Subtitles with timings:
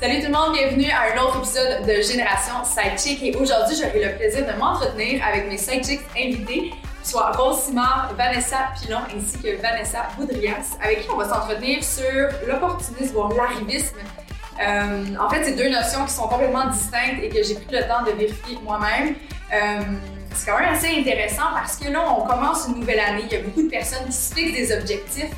[0.00, 4.04] Salut tout le monde, bienvenue à un autre épisode de Génération Sidechick et aujourd'hui j'aurai
[4.04, 6.72] le plaisir de m'entretenir avec mes sidechicks invités,
[7.02, 12.28] soit Rose Simard, Vanessa Pilon ainsi que Vanessa Boudrias, avec qui on va s'entretenir sur
[12.46, 13.96] l'opportunisme, voire l'arrivisme.
[14.60, 17.82] Euh, en fait, c'est deux notions qui sont complètement distinctes et que j'ai pris le
[17.88, 19.16] temps de vérifier moi-même.
[19.52, 19.80] Euh,
[20.32, 23.24] c'est quand même assez intéressant parce que là, on commence une nouvelle année.
[23.28, 25.32] Il y a beaucoup de personnes qui se fixent des objectifs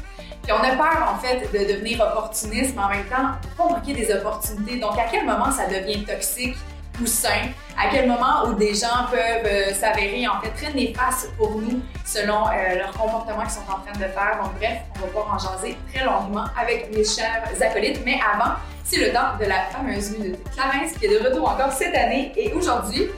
[0.51, 3.93] puis on a peur, en fait, de devenir opportuniste, mais en même temps, pas manquer
[3.93, 4.81] des opportunités.
[4.81, 6.57] Donc, à quel moment ça devient toxique
[7.01, 7.51] ou sain?
[7.79, 11.81] À quel moment où des gens peuvent euh, s'avérer, en fait, très néfastes pour nous
[12.05, 14.41] selon euh, leur comportement qu'ils sont en train de faire?
[14.43, 18.01] Donc, bref, on va pouvoir en jaser très longuement avec mes chers acolytes.
[18.05, 21.70] Mais avant, c'est le temps de la fameuse minute Clarence qui est de retour encore
[21.70, 22.33] cette année.
[22.37, 23.09] Et aujourd'hui,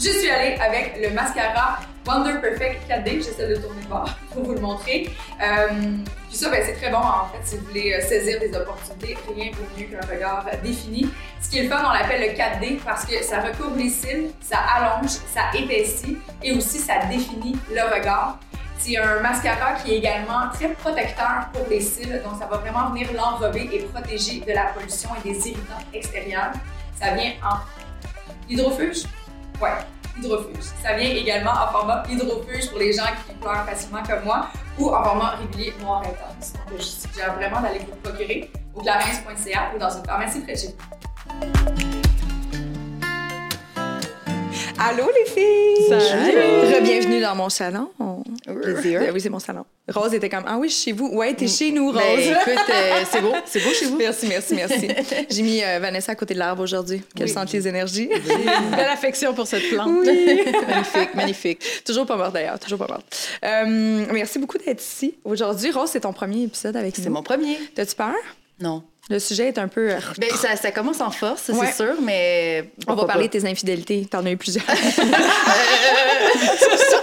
[0.00, 3.16] je suis allée avec le mascara Wonder Perfect 4D.
[3.16, 5.10] J'essaie de tourner de bord pour vous le montrer.
[5.42, 5.68] Euh,
[6.28, 9.16] puis ça, ben, c'est très bon en fait si vous voulez euh, saisir des opportunités.
[9.34, 11.10] Rien vaut mieux qu'un regard défini.
[11.42, 14.30] Ce qui est le fun, on l'appelle le 4D parce que ça recouvre les cils,
[14.40, 18.38] ça allonge, ça épaissit et aussi ça définit le regard.
[18.78, 22.88] C'est un mascara qui est également très protecteur pour les cils, donc ça va vraiment
[22.88, 26.52] venir l'enrober et protéger de la pollution et des irritants extérieurs.
[26.98, 27.58] Ça vient en
[28.48, 29.04] hydrofuge.
[29.60, 29.70] Ouais,
[30.18, 30.64] hydrofuge.
[30.82, 34.88] Ça vient également en format hydrofuge pour les gens qui pleurent facilement comme moi ou
[34.88, 36.54] en format régulier noir intense.
[36.68, 40.58] Donc, je suggère vraiment d'aller vous procurer au clarins.ca ou dans une pharmacie près de
[40.58, 41.89] chez vous.
[44.82, 45.88] Allô les filles!
[45.90, 46.82] Salut!
[46.82, 47.90] Bienvenue dans mon salon.
[48.62, 49.00] Plaisir.
[49.00, 49.66] Ben oui, c'est mon salon.
[49.88, 51.08] Rose était comme Ah oui, je suis chez vous.
[51.08, 52.00] Ouais, t'es chez nous, Rose.
[52.02, 53.98] Ben, écoute, euh, c'est beau, c'est beau chez vous.
[53.98, 54.88] Merci, merci, merci.
[55.28, 57.02] J'ai mis euh, Vanessa à côté de l'arbre aujourd'hui.
[57.14, 57.32] Qu'elle Oui.
[57.32, 58.08] sente les énergies.
[58.10, 59.90] Une belle affection pour cette plante.
[60.06, 60.40] Oui.
[60.68, 61.62] magnifique, magnifique.
[61.84, 63.28] Toujours pas morte d'ailleurs, toujours pas morte.
[63.44, 65.14] Euh, merci beaucoup d'être ici.
[65.24, 67.04] Aujourd'hui, Rose, c'est ton premier épisode avec nous.
[67.04, 67.58] C'est mon premier.
[67.74, 68.14] T'as-tu peur?
[68.58, 68.82] Non.
[69.10, 69.90] Le sujet est un peu.
[69.90, 71.66] euh, Ben, ça, ça commence en force, Ouais.
[71.66, 72.70] c'est sûr, mais.
[72.86, 73.36] On va parler pas?
[73.36, 74.06] de tes infidélités.
[74.08, 74.64] T'en as eu plusieurs.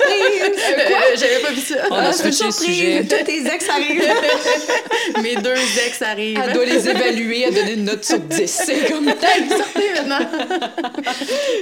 [0.09, 1.75] Euh, J'avais pas vu ça.
[1.91, 3.01] On a switché le sujet.
[3.03, 4.03] Tous tes ex arrivent.
[5.21, 5.53] Mes deux
[5.85, 6.41] ex arrivent.
[6.45, 8.45] Elle doit les évaluer, elle donner une note sur 10.
[8.65, 10.19] C'est comme Sortez maintenant.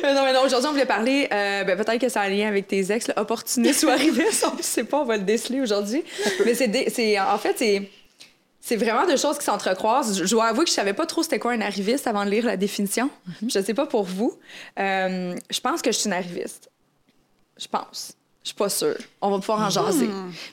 [0.03, 2.29] Mais non, mais non, aujourd'hui, on voulait parler, euh, ben, peut-être que ça a un
[2.29, 5.23] lien avec tes ex, là, opportuniste ou arriviste, on ne sait pas, on va le
[5.23, 6.03] déceler aujourd'hui.
[6.45, 7.81] Mais c'est, en fait, c'est,
[8.67, 10.17] c'est vraiment deux choses qui s'entrecroisent.
[10.17, 12.31] Je, je dois avouer que je savais pas trop c'était quoi un arriviste avant de
[12.31, 13.11] lire la définition.
[13.47, 14.35] Je sais pas pour vous.
[14.79, 16.71] Euh, je pense que je suis une arriviste.
[17.57, 18.13] Je pense.
[18.45, 18.95] Je suis pas sûre.
[19.21, 20.07] On va pouvoir en jaser.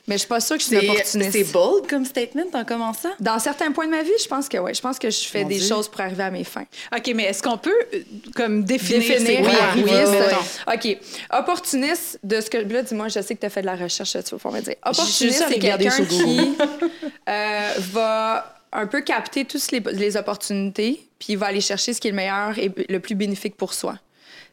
[0.07, 1.31] Mais je suis pas sûre que je suis une opportuniste.
[1.31, 3.11] c'est bold comme statement en commençant?
[3.19, 4.73] Dans certains points de ma vie, je pense que oui.
[4.73, 5.67] Je pense que je fais Mon des Dieu.
[5.67, 6.65] choses pour arriver à mes fins.
[6.91, 7.99] OK, mais est-ce qu'on peut euh,
[8.35, 10.19] comme définir, définir oui, arriviste, arriviste?
[10.65, 10.73] mettons?
[10.73, 10.97] OK.
[11.39, 12.57] Opportuniste, de ce que.
[12.57, 14.61] Là, dis-moi, je sais que tu as fait de la recherche, tu vas pouvoir me
[14.61, 14.75] dire.
[14.83, 16.55] Opportuniste, c'est quelqu'un qui
[17.29, 22.01] euh, va un peu capter toutes les, les opportunités, puis il va aller chercher ce
[22.01, 23.99] qui est le meilleur et le plus bénéfique pour soi.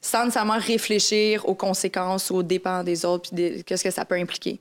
[0.03, 4.59] Sans nécessairement réfléchir aux conséquences, aux dépens des autres, puis qu'est-ce que ça peut impliquer.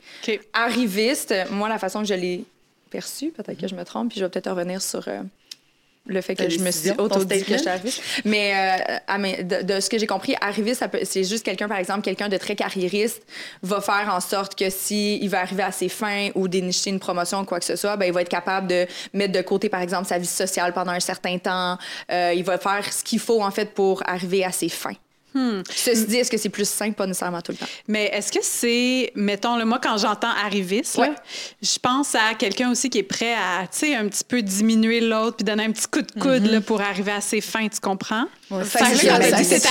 [0.53, 2.43] Arriviste, moi, la façon que je l'ai
[2.89, 5.21] perçu, peut-être que je me trompe, puis je vais peut-être revenir sur euh,
[6.09, 7.69] le fait que je me suis auto-dit que j'étais.
[8.25, 8.97] Mais euh,
[9.43, 10.35] de, de ce que j'ai compris,
[10.91, 13.21] peut- c'est juste quelqu'un, par exemple, quelqu'un de très carriériste
[13.63, 16.99] va faire en sorte que si il va arriver à ses fins ou dénicher une
[16.99, 19.69] promotion ou quoi que ce soit, ben, il va être capable de mettre de côté,
[19.69, 21.77] par exemple, sa vie sociale pendant un certain temps.
[22.11, 24.95] Euh, il va faire ce qu'il faut, en fait, pour arriver à ses fins.
[25.75, 26.93] Ceci dit, est-ce que c'est plus simple?
[26.95, 27.65] Pas nécessairement tout le temps.
[27.87, 31.11] Mais est-ce que c'est, mettons, le moi, quand j'entends arriviste, Ouais.
[31.61, 35.01] je pense à quelqu'un aussi qui est prêt à, tu sais, un petit peu diminuer
[35.01, 37.79] l'autre puis donner un petit coup de coude là, pour arriver à ses fins, tu
[37.79, 38.25] comprends?
[38.49, 39.67] Ouais, Fait que c'est là, elle dit arriviste.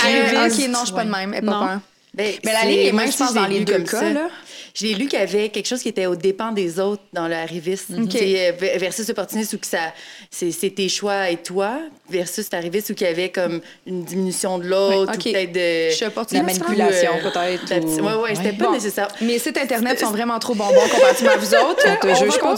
[0.59, 1.31] OK, non, je suis pas de même.
[1.31, 1.79] pas peur.
[2.13, 4.09] Ben, Mais la ligne est même, je pense, dans les deux comme cas, ça.
[4.09, 4.27] là.
[4.75, 7.27] Je l'ai lu qu'il y avait quelque chose qui était aux dépens des autres dans
[7.27, 9.93] le euh, versus opportuniste où que ça,
[10.29, 11.79] c'est, c'est tes choix et toi,
[12.09, 15.23] versus arriviste où qu'il y avait comme une diminution de l'autre, Oui, ou OK.
[15.23, 15.89] peut-être de...
[15.89, 16.59] Je suis La opportuniste.
[16.61, 17.63] manipulation, Euh, peut-être.
[17.85, 18.71] ou- petite- Ouais, ouais, c'était pas Bon.
[18.73, 19.07] nécessaire.
[19.21, 21.85] Mes sites internet sont vraiment trop bonbons comparativement à vous autres.
[21.87, 22.55] On te juge pas.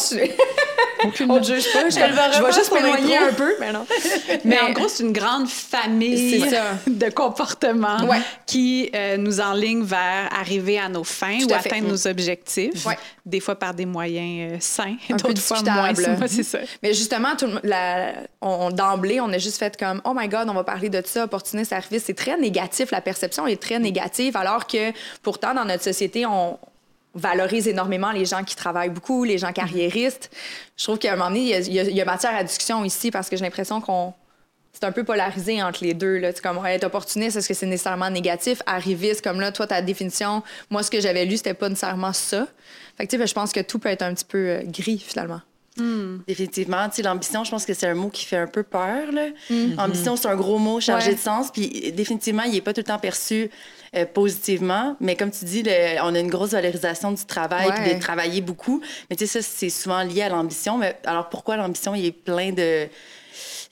[1.30, 1.90] On te juge pas.
[1.90, 3.56] Je, Elle va je vais juste m'éloigner un peu.
[3.60, 3.86] Mais non.
[4.46, 6.44] Mais en gros, c'est une grande famille
[6.88, 8.20] de comportements Ouais.
[8.46, 12.86] qui euh, nous enligne vers arriver à nos fins Tout ou atteindre nos objectifs.
[12.86, 12.98] Ouais.
[13.26, 15.94] Des fois par des moyens euh, sains, d'autres fois moins
[16.28, 16.60] c'est ça.
[16.84, 20.48] Mais justement, tout le- la- on, d'emblée, on a juste fait comme Oh my God,
[20.50, 22.06] on va parler de ça, opportuniste, arriviste.
[22.08, 22.92] C'est très négatif.
[22.92, 24.92] La perception est très négative, alors que
[25.22, 26.58] pourtant, dans notre société, on,
[27.14, 30.32] valorise énormément les gens qui travaillent beaucoup, les gens carriéristes.
[30.78, 32.06] Je trouve qu'à un moment donné, il y a, il y a- il y a
[32.06, 34.14] matière à discussion ici parce que j'ai l'impression qu'on
[34.74, 36.18] c'est un peu polarisé entre les deux.
[36.18, 36.32] Là.
[36.34, 38.62] C'est comme être opportuniste, est-ce que c'est nécessairement négatif?
[38.66, 42.48] Arriviste, comme là, toi, ta définition, moi, ce que j'avais lu, c'était pas nécessairement ça.
[42.98, 45.00] Fait que, tu sais, je pense que tout peut être un petit peu euh, gris,
[45.06, 45.42] finalement.
[46.28, 46.88] Définitivement.
[46.90, 49.12] Tu sais, l'ambition, je pense que c'est un mot qui fait un peu peur.
[49.12, 49.28] Là.
[49.78, 51.16] Ambition, c'est un gros mot chargé Ouais.
[51.16, 51.50] de sens.
[51.52, 53.50] Puis définitivement, il n'est pas tout le temps perçu
[53.96, 54.96] euh, positivement.
[55.00, 57.96] Mais comme tu dis, le- on a une grosse valorisation du travail puis Ouais.
[57.96, 58.82] de travailler beaucoup.
[59.10, 60.78] Mais tu sais, ça, c'est souvent lié à l'ambition.
[60.78, 62.88] Mais alors pourquoi l'ambition, il est plein de...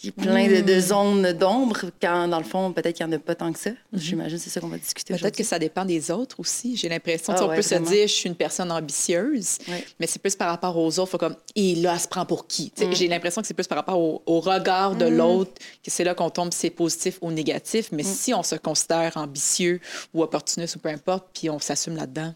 [0.02, 3.18] Il est plein de, de zones d'ombre quand, dans le fond, peut-être qu'il n'y en
[3.18, 3.72] a pas tant que ça.
[3.92, 6.78] J'imagine que c'est ça qu'on va discuter Peut-être que ça dépend des autres aussi.
[6.78, 7.86] J'ai l'impression, Ah sais, on ouais, peut vraiment.
[7.86, 9.86] se dire, je suis une personne ambitieuse, Ouais.
[10.00, 11.12] mais c'est plus par rapport aux autres.
[11.12, 12.72] Faut comme, et là, elle se prend pour qui?
[12.76, 15.52] Sais, J'ai l'impression que c'est plus par rapport au, au regard de l'autre,
[15.84, 17.90] que c'est là qu'on tombe si c'est positif ou négatif.
[17.92, 19.82] Mais si on se considère ambitieux
[20.14, 22.34] ou opportuniste ou peu importe, puis on s'assume là-dedans,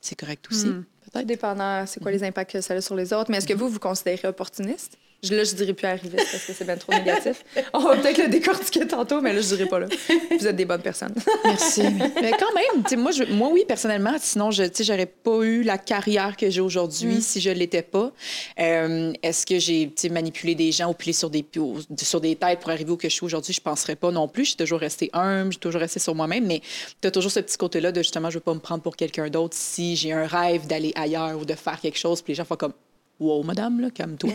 [0.00, 0.66] c'est correct aussi.
[0.66, 0.84] Mm.
[1.12, 3.32] Tout dépendant, c'est quoi les impacts que ça a sur les autres.
[3.32, 4.96] Mais est-ce que vous, vous considérez opportuniste?
[5.22, 7.44] Je- Là, je dirais plus arriviste parce que c'est bien trop négatif.
[7.74, 9.86] On va peut-être le décortiquer tantôt, mais là, je dirais pas là.
[10.38, 11.14] Vous êtes des bonnes personnes.
[11.44, 11.82] Merci.
[12.22, 15.06] Mais quand même, tu sais, moi, je, moi, oui, personnellement, sinon, je, tu sais, j'aurais
[15.06, 17.20] pas eu la carrière que j'ai aujourd'hui Mm.
[17.20, 18.12] si je l'étais pas.
[18.58, 21.44] Euh, Est-ce que j'ai manipulé des gens ou plié sur des,
[22.02, 23.52] sur des têtes pour arriver où que je suis aujourd'hui?
[23.52, 24.44] Je penserais pas non plus.
[24.44, 26.60] Je suis toujours restée humble, je suis toujours restée sur moi-même, mais
[27.00, 29.28] tu as toujours ce petit côté-là de justement, je veux pas me prendre pour quelqu'un
[29.28, 32.44] d'autre si j'ai un rêve d'aller ailleurs ou de faire quelque chose, puis les gens
[32.44, 32.72] font comme.
[33.20, 34.30] Wow, madame, là, calme-toi.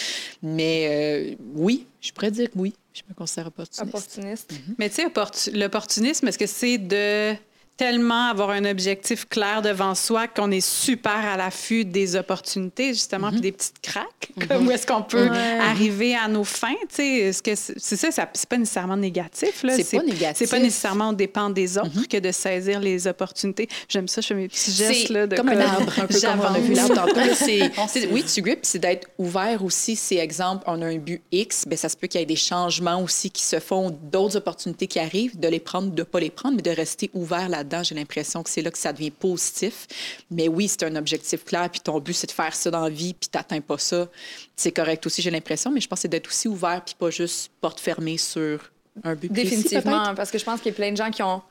[0.42, 0.88] Mais
[1.30, 3.94] euh, oui, je pourrais dire que oui, je me considère opportuniste.
[3.94, 4.52] Opportuniste.
[4.78, 7.34] Mais tu sais, opportu- l'opportunisme, est-ce que c'est de
[7.80, 13.30] tellement avoir un objectif clair devant soi qu'on est super à l'affût des opportunités, justement,
[13.30, 15.58] puis des petites craques, comme où est-ce qu'on peut Ouais.
[15.60, 19.62] arriver à nos fins, tu sais, est-ce que c'est ça, ça c'est pas nécessairement négatif,
[19.62, 19.76] là.
[19.76, 20.36] C'est pas négatif.
[20.36, 23.66] C'est pas nécessairement au dépend des autres que de saisir les opportunités.
[23.88, 26.40] J'aime ça, je fais mes petits gestes, là, de comme un arbre, un peu comme
[26.40, 27.08] on a vu l'arbre
[28.12, 29.96] oui, tu grippes, c'est d'être ouvert aussi.
[29.96, 32.36] C'est exemple, on a un but X, ben ça se peut qu'il y ait des
[32.36, 36.30] changements aussi qui se font, d'autres opportunités qui arrivent, de les prendre, de pas les
[36.30, 37.69] prendre, mais de rester ouvert là-dedans.
[37.82, 39.86] J'ai l'impression que c'est là que ça devient positif.
[40.30, 42.90] Mais oui, c'est un objectif clair, puis ton but, c'est de faire ça dans la
[42.90, 44.08] vie, puis t'atteins pas ça.
[44.56, 47.10] C'est correct aussi, j'ai l'impression, mais je pense que c'est d'être aussi ouvert, puis pas
[47.10, 48.70] juste porte fermée sur
[49.04, 51.42] un but Définitivement, parce que je pense qu'il y a plein de gens qui ont.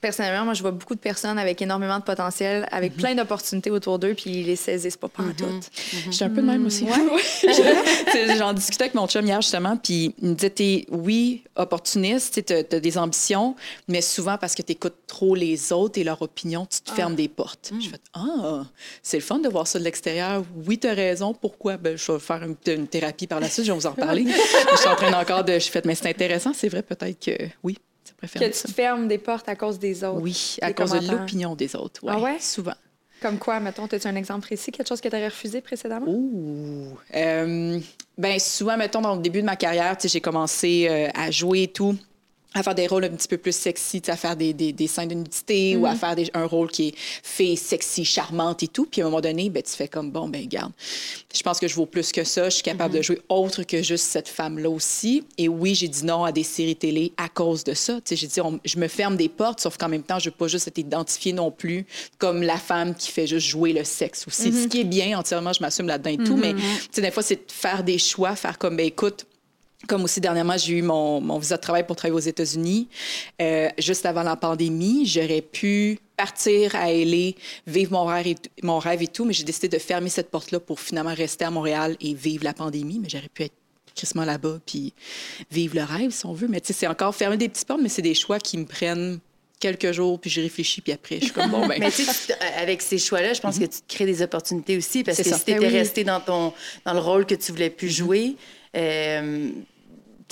[0.00, 3.98] Personnellement, moi, je vois beaucoup de personnes avec énormément de potentiel, avec plein d'opportunités autour
[3.98, 5.70] d'eux, puis ils les saisissent pas pantoute.
[6.06, 6.84] Je suis un peu de même aussi.
[6.84, 8.36] Ouais.
[8.38, 12.52] J'en discutais avec mon chum hier, justement, puis il me disait, t'es, oui, opportuniste, tu
[12.54, 13.54] as, des ambitions,
[13.86, 17.14] mais souvent parce que tu écoutes trop les autres et leur opinion, tu te fermes
[17.14, 17.72] des portes.
[17.78, 18.64] Je fais, ah,
[19.02, 20.42] c'est le fun de voir ça de l'extérieur.
[20.66, 21.34] Oui, tu as raison.
[21.34, 21.76] Pourquoi?
[21.76, 24.24] Ben, je vais faire une, une thérapie par la suite, je vais vous en reparler.
[24.72, 25.58] je suis en train encore de...
[25.58, 27.78] Je fais, mais c'est intéressant, c'est vrai, peut-être que oui,
[28.20, 28.68] ça Que préfère tu ça?
[28.68, 30.20] fermes des portes à cause des autres.
[30.22, 32.00] Oui, à cause de l'opinion des autres.
[32.06, 32.38] Ah ouais?
[32.40, 32.74] Souvent.
[33.20, 36.06] Comme quoi, mettons, as-tu un exemple précis, quelque chose que tu aurais refusé précédemment?
[36.08, 36.96] Ouh.
[37.14, 37.78] Euh,
[38.18, 41.30] ben souvent, mettons, dans le début de ma carrière, tu sais, j'ai commencé euh, à
[41.30, 41.96] jouer et tout,
[42.54, 44.72] à faire des rôles un petit peu plus sexy, tu sais, à faire des, des,
[44.72, 48.62] des scènes de nudité ou à faire des- un rôle qui est fait sexy, charmante
[48.62, 48.86] et tout.
[48.90, 50.72] Puis à un moment donné, ben, tu fais comme, bon, ben garde,
[51.34, 52.44] je pense que je vaux plus que ça.
[52.50, 55.24] Je suis capable de jouer autre que juste cette femme-là aussi.
[55.38, 57.94] Et oui, j'ai dit non à des séries télé à cause de ça.
[57.96, 60.26] Tu sais, j'ai dit, on- je me ferme des portes, sauf qu'en même temps, je
[60.26, 61.86] veux pas juste être identifiée non plus
[62.18, 64.52] comme la femme qui fait juste jouer le sexe aussi.
[64.52, 66.36] Ce qui est bien, entièrement, je m'assume là-dedans et tout.
[66.36, 66.60] Mais, tu
[66.92, 69.26] sais, des fois, c'est de faire des choix, faire comme, ben écoute,
[69.88, 72.88] comme aussi dernièrement, j'ai eu mon, mon visa de travail pour travailler aux États-Unis.
[73.40, 77.32] Euh, juste avant la pandémie, j'aurais pu partir à LA,
[77.66, 80.60] vivre mon rêve et, mon rêve et tout, mais j'ai décidé de fermer cette porte-là
[80.60, 83.00] pour finalement rester à Montréal et vivre la pandémie.
[83.00, 83.54] Mais j'aurais pu être
[83.94, 84.94] crissement là-bas puis
[85.50, 86.48] vivre le rêve, si on veut.
[86.48, 88.64] Mais tu sais, c'est encore fermer des petites portes, mais c'est des choix qui me
[88.64, 89.18] prennent
[89.62, 91.76] quelques jours, puis j'y réfléchis, puis après, je suis comme, bon, ben...
[91.80, 95.04] Mais tu sais, avec ces choix-là, je pense que tu te crées des opportunités aussi
[95.04, 95.38] parce que ça.
[95.38, 95.78] si tu étais Ben oui.
[95.78, 96.52] resté dans, ton,
[96.84, 98.34] dans le rôle que tu voulais plus jouer,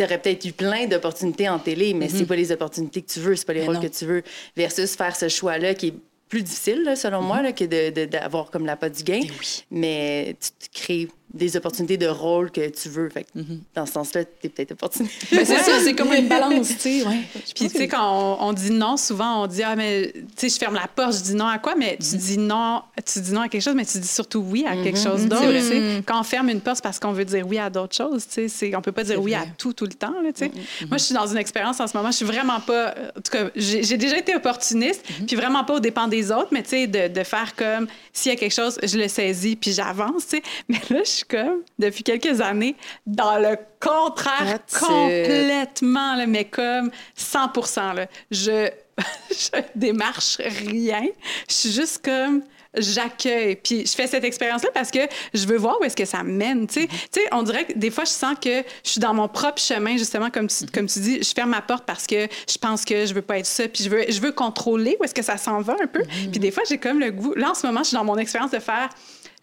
[0.00, 3.20] tu aurais peut-être eu plein d'opportunités en télé, mais c'est pas les opportunités que tu
[3.20, 4.22] veux, c'est pas les rôles que tu veux,
[4.56, 5.94] versus faire ce choix-là qui est
[6.28, 9.20] plus difficile, là, selon moi, là, que de- de- d'avoir comme la pas du gain.
[9.24, 9.64] Eh oui.
[9.70, 13.08] Mais tu te crées des opportunités de rôle que tu veux.
[13.08, 13.28] Fait que
[13.74, 15.14] Dans ce sens-là, tu es peut-être opportuniste.
[15.32, 17.20] Ben, c'est ça, c'est comme une balance, tu sais, ouais.
[17.54, 20.48] Puis, tu sais, quand on, on dit non, souvent, on dit, ah, mais, tu sais,
[20.48, 21.74] je ferme la porte, je dis non à quoi?
[21.76, 24.64] Mais tu dis non, tu dis non à quelque chose, mais tu dis surtout oui
[24.66, 25.44] à quelque chose d'autre.
[25.44, 25.60] vrai.
[25.60, 26.02] tu sais.
[26.04, 28.34] Quand on ferme une porte, c'est parce qu'on veut dire oui à d'autres choses, tu
[28.34, 28.48] sais.
[28.48, 30.50] C'est- On peut pas dire oui à tout, tout le temps, là, tu sais.
[30.88, 33.30] Moi, je suis dans une expérience en ce moment, je suis vraiment pas, en tout
[33.32, 36.70] cas, j'ai j'ai déjà été opportuniste, puis vraiment pas au dépend des autres, mais tu
[36.70, 40.26] sais, de, de faire comme, s'il y a quelque chose, je le saisis, puis j'avance,
[40.28, 40.42] tu sais.
[40.68, 46.44] Mais là, je suis comme, depuis quelques années, dans le contraire That's complètement, là, mais
[46.44, 48.06] comme 100 là.
[48.30, 48.70] Je,
[49.30, 51.04] je démarche rien.
[51.48, 52.42] Je suis juste comme
[52.74, 53.56] j'accueille.
[53.56, 55.00] Puis je fais cette expérience-là parce que
[55.34, 56.66] je veux voir où est-ce que ça mène.
[56.66, 59.28] Tu sais, sais, on dirait que des fois, je sens que je suis dans mon
[59.28, 62.58] propre chemin, justement, comme tu, comme tu dis, je ferme ma porte parce que je
[62.58, 65.14] pense que je veux pas être ça, puis je veux, je veux contrôler où est-ce
[65.14, 66.02] que ça s'en va un peu.
[66.30, 67.34] Puis des fois, j'ai comme le goût.
[67.34, 68.90] Là, en ce moment, je suis dans mon expérience de faire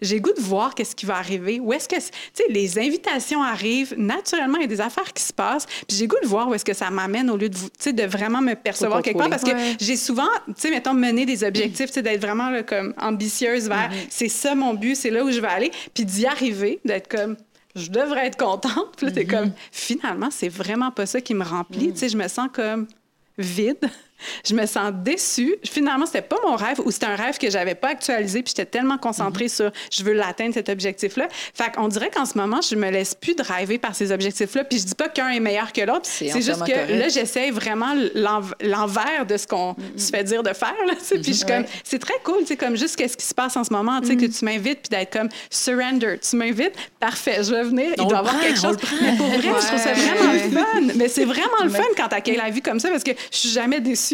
[0.01, 1.59] j'ai goût de voir qu'est-ce qui va arriver.
[1.59, 2.01] Où est-ce que, tu
[2.33, 6.07] sais, les invitations arrivent, naturellement, il y a des affaires qui se passent, puis j'ai
[6.07, 8.41] goût de voir où est-ce que ça m'amène au lieu de, tu sais, de vraiment
[8.41, 9.75] me percevoir quelque part, parce que Ouais.
[9.79, 13.67] j'ai souvent, tu sais, mettons, mené des objectifs, tu sais, d'être vraiment là, comme ambitieuse
[13.67, 17.07] vers, c'est ça mon but, c'est là où je veux aller, puis d'y arriver, d'être
[17.07, 17.35] comme,
[17.75, 21.43] je devrais être contente, puis là, t'es comme, finalement, c'est vraiment pas ça qui me
[21.43, 22.87] remplit, tu sais, je me sens comme
[23.37, 23.89] vide.
[24.45, 25.55] Je me sens déçue.
[25.63, 28.69] Finalement, c'était pas mon rêve ou c'était un rêve que j'avais pas actualisé puis j'étais
[28.69, 31.27] tellement concentrée sur je veux l'atteindre cet objectif-là.
[31.53, 34.79] Fait qu'on dirait qu'en ce moment, je me laisse plus driver par ces objectifs-là puis
[34.79, 36.01] je dis pas qu'un est meilleur que l'autre.
[36.05, 36.89] C'est C'est juste que correct.
[36.89, 39.97] là, j'essaie vraiment l'env- l'envers de ce qu'on Mhm.
[39.97, 40.73] se fait dire de faire.
[40.87, 43.55] Là, puis je suis comme, c'est très cool, sais, comme juste qu'est-ce qui se passe
[43.57, 46.19] en ce moment, tu sais, que tu m'invites puis d'être comme surrender.
[46.27, 47.87] Tu m'invites, parfait, je vais venir.
[47.99, 48.77] On il doit y avoir quelque chose.
[49.01, 50.93] Mais pour vrai, je trouve ça vraiment le fun.
[50.95, 53.37] Mais c'est vraiment le fun quand tu accueilles la vie comme ça parce que je
[53.37, 54.06] suis jamais déçue.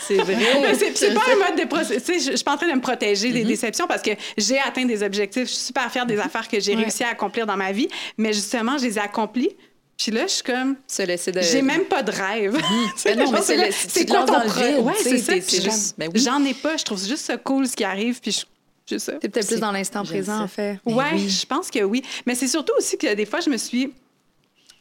[0.00, 0.36] C'est vrai.
[0.78, 3.30] C'est c'est pas un mode de sais, Je suis pas en train de me protéger
[3.30, 3.32] Mm-hmm.
[3.32, 5.44] des déceptions parce que j'ai atteint des objectifs.
[5.44, 6.82] Je suis super fière des affaires que j'ai Ouais.
[6.82, 7.88] réussi à accomplir dans ma vie.
[8.18, 9.50] Mais justement, je les ai accomplis.
[9.98, 10.76] Puis là, je suis comme.
[10.86, 11.40] Se laisser de.
[11.40, 12.54] J'ai même pas de rêve.
[12.60, 12.60] Non,
[13.04, 14.78] mais pense c'est c'est quoi ton projet?
[14.78, 15.32] Ouais, c'est ça.
[15.40, 16.20] c'est j'en- ben oui.
[16.20, 16.76] J'en ai pas.
[16.76, 18.20] Je trouve juste ça cool ce qui arrive.
[18.20, 18.40] Puis je.
[18.88, 19.12] Juste ça.
[19.12, 20.42] T'es peut-être C'est- plus dans l'instant présent, ça.
[20.44, 20.78] en fait.
[20.86, 22.02] Ouais, je pense que oui.
[22.26, 23.92] Mais c'est surtout aussi que des fois, je me suis.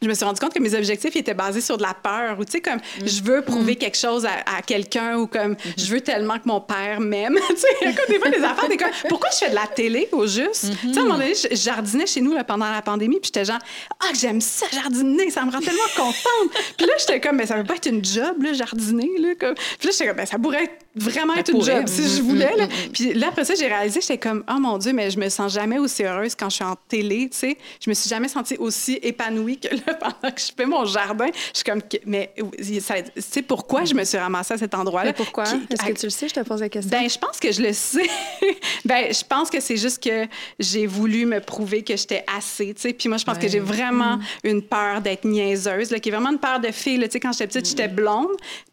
[0.04, 2.44] Je me suis rendu compte que mes objectifs étaient basés sur de la peur ou
[2.44, 6.02] tu sais comme je veux prouver quelque chose à, à quelqu'un ou comme je veux
[6.02, 7.38] tellement que mon père m'aime.
[7.50, 10.26] tu sais des fois des affaires des comme pourquoi je fais de la télé au
[10.26, 10.72] juste.
[10.82, 13.28] Tu sais à un moment donné je, jardinais chez nous là, pendant la pandémie puis
[13.32, 13.60] j'étais genre
[14.00, 16.64] ah j'aime ça jardiner, ça me rend tellement contente.
[16.78, 19.54] puis là j'étais comme mais ça veut pas être une job là jardiner là comme.
[19.54, 22.56] Puis là j'étais comme ben, ça pourrait être vraiment être une job si je voulais
[22.58, 22.68] là.
[22.92, 25.54] Puis là après ça j'ai réalisé j'étais comme oh mon dieu mais je me sens
[25.54, 27.58] jamais aussi heureuse quand je suis en télé, tu sais.
[27.84, 31.28] Je me suis jamais sentie aussi épanouie que là pendant que je fais mon jardin.
[31.54, 32.82] Je suis comme, mais tu
[33.22, 35.14] sais pourquoi je me suis ramassée à cet endroit-là?
[35.14, 35.44] Pourquoi?
[35.44, 36.28] Est-ce que tu le sais?
[36.28, 36.90] Je te pose la question.
[36.90, 38.10] ben, je pense que je le sais.
[38.86, 40.26] ben, je pense que c'est juste que
[40.60, 42.94] j'ai voulu me prouver que j'étais assez, tu sais.
[42.94, 46.32] Puis moi, je pense que j'ai vraiment une peur d'être niaiseuse, là, qui est vraiment
[46.32, 47.00] une peur de fille.
[47.00, 48.32] Tu sais, quand j'étais petite, j'étais blonde.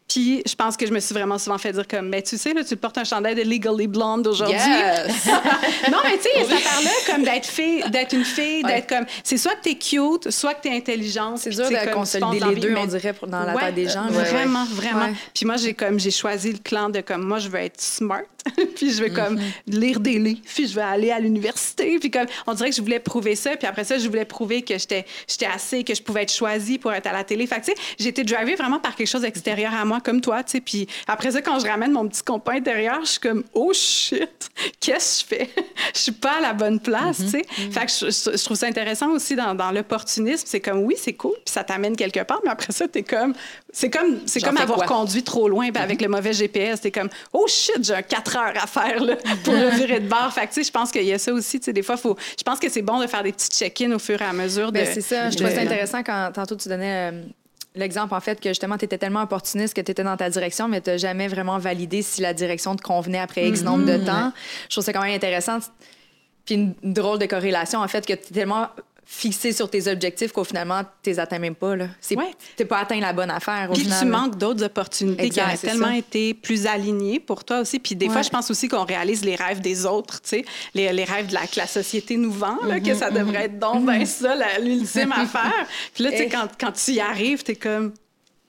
[0.09, 2.53] Puis je pense que je me suis vraiment souvent fait dire comme, mais tu sais,
[2.53, 4.55] là, tu portes un chandail de Legally Blonde aujourd'hui.
[4.57, 5.27] Yes!
[5.91, 9.05] non, mais tu sais, ça parlait comme d'être fille, d'être une fille, d'être comme.
[9.23, 11.37] C'est soit que t'es cute, soit que t'es intelligente.
[11.37, 13.87] C'est dur de consolider les deux, vie, on mais- dirait, dans la Ouais, tête des
[13.87, 14.05] gens.
[14.05, 14.23] là.
[14.23, 15.13] Vraiment, vraiment.
[15.33, 18.21] Puis moi, j'ai comme j'ai choisi le clan de comme moi, je veux être smart.
[18.75, 19.37] puis je vais comme
[19.67, 20.41] lire des livres.
[20.55, 21.97] Puis je vais aller à l'université.
[21.99, 23.55] Puis comme on dirait que je voulais prouver ça.
[23.57, 26.77] Puis après ça, je voulais prouver que j'étais j'étais assez, que je pouvais être choisie
[26.77, 27.45] pour être à la télé.
[27.47, 30.21] Fait que tu sais, j'ai été drivée vraiment par quelque chose d'extérieur à moi, comme
[30.21, 30.43] toi.
[30.43, 30.61] Tu sais.
[30.61, 34.49] Puis après ça, quand je ramène mon petit compas intérieur, je suis comme oh shit,
[34.79, 35.49] qu'est-ce que je fais?
[35.93, 37.17] Je suis pas à la bonne place.
[37.17, 37.45] Tu sais.
[37.71, 40.43] Fait que je, trouve ça intéressant aussi dans, dans l'opportunisme.
[40.45, 41.33] C'est comme oui, c'est cool.
[41.45, 42.41] Puis ça t'amène quelque part.
[42.43, 43.33] Mais après ça, t'es comme
[43.71, 44.87] c'est comme c'est comme avoir quoi?
[44.87, 46.81] conduit trop loin avec le mauvais GPS.
[46.81, 50.07] T'es comme, oh shit, j'ai un 4 heures à faire là, pour le virer de
[50.07, 50.31] bord.
[50.33, 51.59] Fait que, tu sais, je pense qu'il y a ça aussi.
[51.59, 53.91] Tu sais, des fois, faut, je pense que c'est bon de faire des petits check-in
[53.91, 54.71] au fur et à mesure.
[54.71, 55.29] De, Ben, c'est ça.
[55.29, 57.23] Je de- trouvais ça intéressant quand tantôt tu donnais euh,
[57.75, 60.67] l'exemple, en fait, que justement, tu étais tellement opportuniste que tu étais dans ta direction,
[60.67, 63.97] mais tu n'as jamais vraiment validé si la direction te convenait après X nombre de
[63.97, 64.31] temps.
[64.69, 65.59] Je trouve ça quand même intéressant.
[66.45, 68.69] Puis une drôle de corrélation, en fait, que tu es tellement
[69.11, 71.75] fixé sur tes objectifs qu'au finalement, tu les atteins même pas.
[71.75, 71.87] Là.
[71.99, 72.65] C'est, Ouais.
[72.65, 73.99] Pas atteint la bonne affaire, au Puis final.
[73.99, 74.11] tu là.
[74.11, 75.97] manques d'autres opportunités Exact, qui auraient tellement ça.
[75.97, 77.79] été plus alignées pour toi aussi.
[77.79, 80.93] Puis des fois, je pense aussi qu'on réalise les rêves des autres, tu sais, les,
[80.93, 83.83] les rêves de la, que la société nous vend, là, que ça devrait être donc
[83.85, 85.65] ben ça, l'ultime affaire.
[85.95, 87.93] Puis là, tu sais, quand, quand tu y arrives, t'es comme...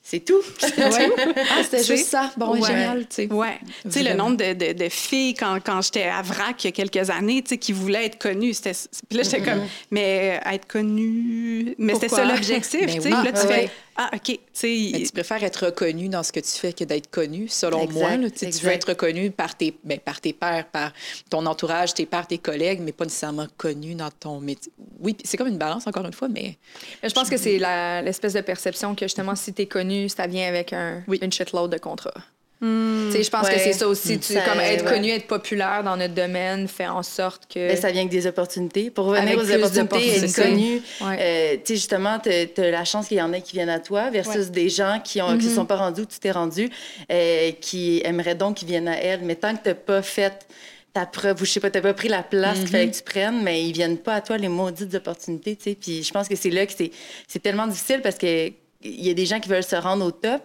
[0.11, 0.41] C'est tout.
[0.63, 1.11] Ouais.
[1.37, 2.33] Ah, c'était juste ça.
[2.37, 2.67] Bon, Ouais.
[2.67, 3.33] génial, tu sais.
[3.33, 3.59] Ouais.
[3.85, 6.69] Tu sais, le nombre de, de, de filles, quand, quand j'étais à VRAC il y
[6.69, 8.55] a quelques années, tu sais, qui voulaient être connues.
[8.55, 8.73] C'était...
[9.09, 11.75] Puis là, j'étais comme, mais euh, être connue...
[11.79, 13.11] Mais c'était ça l'objectif, Ben tu sais.
[13.11, 13.71] là, tu Ah, fais, ouais.
[14.03, 14.91] Ah, OK, tu.
[14.93, 17.99] Mais tu préfères être reconnu dans ce que tu fais que d'être connu, selon Exact,
[18.01, 18.17] moi.
[18.17, 18.31] là.
[18.31, 20.93] Tu Tu veux être reconnu par tes, ben, par tes pairs, par
[21.29, 24.73] ton entourage, tes pairs, tes collègues, mais pas nécessairement connu dans ton métier.
[25.01, 26.57] Oui, c'est comme une balance, encore une fois, mais
[27.03, 27.59] Je pense que c'est
[28.03, 31.19] l'espèce de perception que justement, si t'es connu, ça vient avec un, Oui.
[31.21, 32.15] une shitload de contrats.
[32.63, 33.55] Sais, je pense Ouais.
[33.55, 34.19] que c'est ça aussi.
[34.19, 34.91] Tu, Ça, comme être ouais.
[34.91, 37.69] connu, être populaire dans notre domaine fait en sorte que.
[37.69, 38.91] Ben, ça vient avec des opportunités.
[38.91, 41.17] Pour revenir Avec aux opportunités, être connu, Ouais.
[41.19, 43.81] euh, tu sais, justement, tu as la chance qu'il y en ait qui viennent à
[43.81, 46.69] toi versus des gens qui ne se sont pas rendus où tu t'es rendu,
[47.11, 49.21] euh, qui aimeraient donc qu'ils viennent à elle.
[49.23, 50.47] Mais tant que tu n'as pas fait
[50.93, 53.03] ta preuve ou je sais pas, tu pas pris la place qu'il fallait que tu
[53.03, 55.77] prennes, mais ils viennent pas à toi les maudites opportunités, tu sais.
[55.81, 56.91] Puis je pense que c'est là que c'est
[57.29, 58.49] c'est tellement difficile parce que
[58.83, 60.43] il y a des gens qui veulent se rendre au top,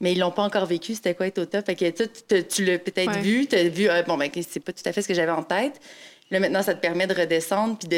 [0.00, 1.64] mais ils l'ont pas encore vécu, c'était quoi être au top?
[1.66, 3.20] Fait que tu, tu- tu l'as peut-être Ouais.
[3.20, 5.32] vu, tu as vu, ah, bon, ben, c'est pas tout à fait ce que j'avais
[5.32, 5.80] en tête.
[6.30, 7.88] Là, maintenant, ça te permet de redescendre puis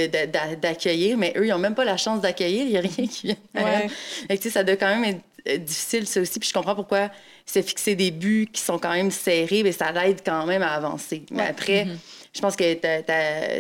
[0.61, 3.27] d'accueillir, mais eux, ils ont même pas la chance d'accueillir, il y a rien qui
[3.29, 3.37] vient.
[3.55, 3.89] Ouais.
[4.29, 6.39] Fait que, ça doit quand même être euh, difficile, ça aussi.
[6.41, 7.11] Puis je comprends pourquoi
[7.47, 10.73] se fixer des buts qui sont quand même serrés, mais ça l'aide quand même à
[10.75, 11.23] avancer.
[11.31, 11.87] Mais après,
[12.35, 12.65] je pense que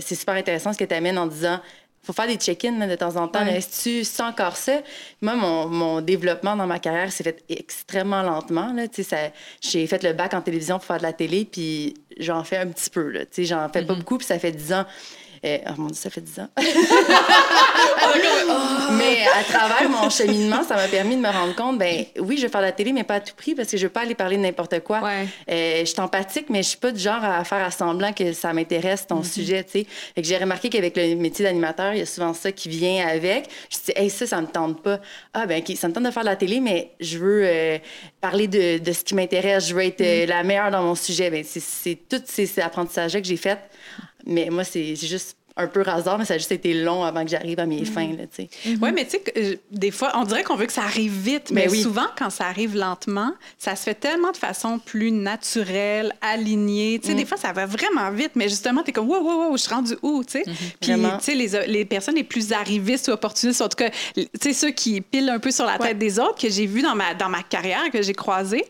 [0.00, 1.60] c'est super intéressant ce que tu amènes en disant
[2.06, 3.44] faut faire des check-ins de temps en temps.
[3.44, 3.56] Ouais.
[3.56, 4.80] Est-ce que tu sens encore ça?
[5.20, 8.74] Moi, mon, mon développement dans ma carrière s'est fait extrêmement lentement.
[9.60, 12.68] J'ai fait le bac en télévision pour faire de la télé, puis j'en fais un
[12.68, 13.10] petit peu.
[13.10, 13.26] Là.
[13.26, 14.86] Tu sais, J'en fais pas beaucoup, puis ça fait 10 ans.
[15.46, 16.48] Euh, oh mon Dieu, ça fait 10 ans.
[18.92, 22.42] Mais à travers mon cheminement, ça m'a permis de me rendre compte, ben oui, je
[22.42, 24.00] vais faire de la télé, mais pas à tout prix, parce que je veux pas
[24.00, 25.00] aller parler de n'importe quoi.
[25.00, 25.26] Ouais.
[25.50, 28.32] Euh, je suis empathique, mais je suis pas du genre à faire à semblant que
[28.32, 29.86] ça m'intéresse ton sujet, tu sais.
[30.16, 33.48] Que j'ai remarqué qu'avec le métier d'animateur, il y a souvent ça qui vient avec.
[33.70, 35.00] Je dis, hey, ça, ça me tente pas.
[35.34, 37.78] Ah, ben, OK, ça me tente de faire de la télé, mais je veux euh,
[38.20, 39.68] parler de, de ce qui m'intéresse.
[39.68, 41.30] Je veux être euh, la meilleure dans mon sujet.
[41.30, 43.58] Ben, c'est- tous ces, apprentissages-là que j'ai faits.
[44.26, 47.30] Mais moi, c'est juste un peu hasard, mais ça a juste été long avant que
[47.30, 48.76] j'arrive à mes fins, là, tu sais.
[48.82, 51.50] Oui, mais tu sais, euh, des fois, on dirait qu'on veut que ça arrive vite,
[51.50, 51.80] mais Ben oui.
[51.82, 56.98] souvent, quand ça arrive lentement, ça se fait tellement de façon plus naturelle, alignée.
[57.02, 59.48] Tu sais, des fois, ça va vraiment vite, mais justement, tu es comme, wow, wow,
[59.48, 60.42] wow, je suis rendu où, tu sais?
[60.78, 61.16] Puis, Vraiment.
[61.16, 64.52] tu sais, les, les personnes les plus arrivistes ou opportunistes, en tout cas, tu sais,
[64.52, 67.14] ceux qui pilent un peu sur la tête des autres, que j'ai vu dans ma,
[67.14, 68.62] dans ma carrière, que j'ai croisé,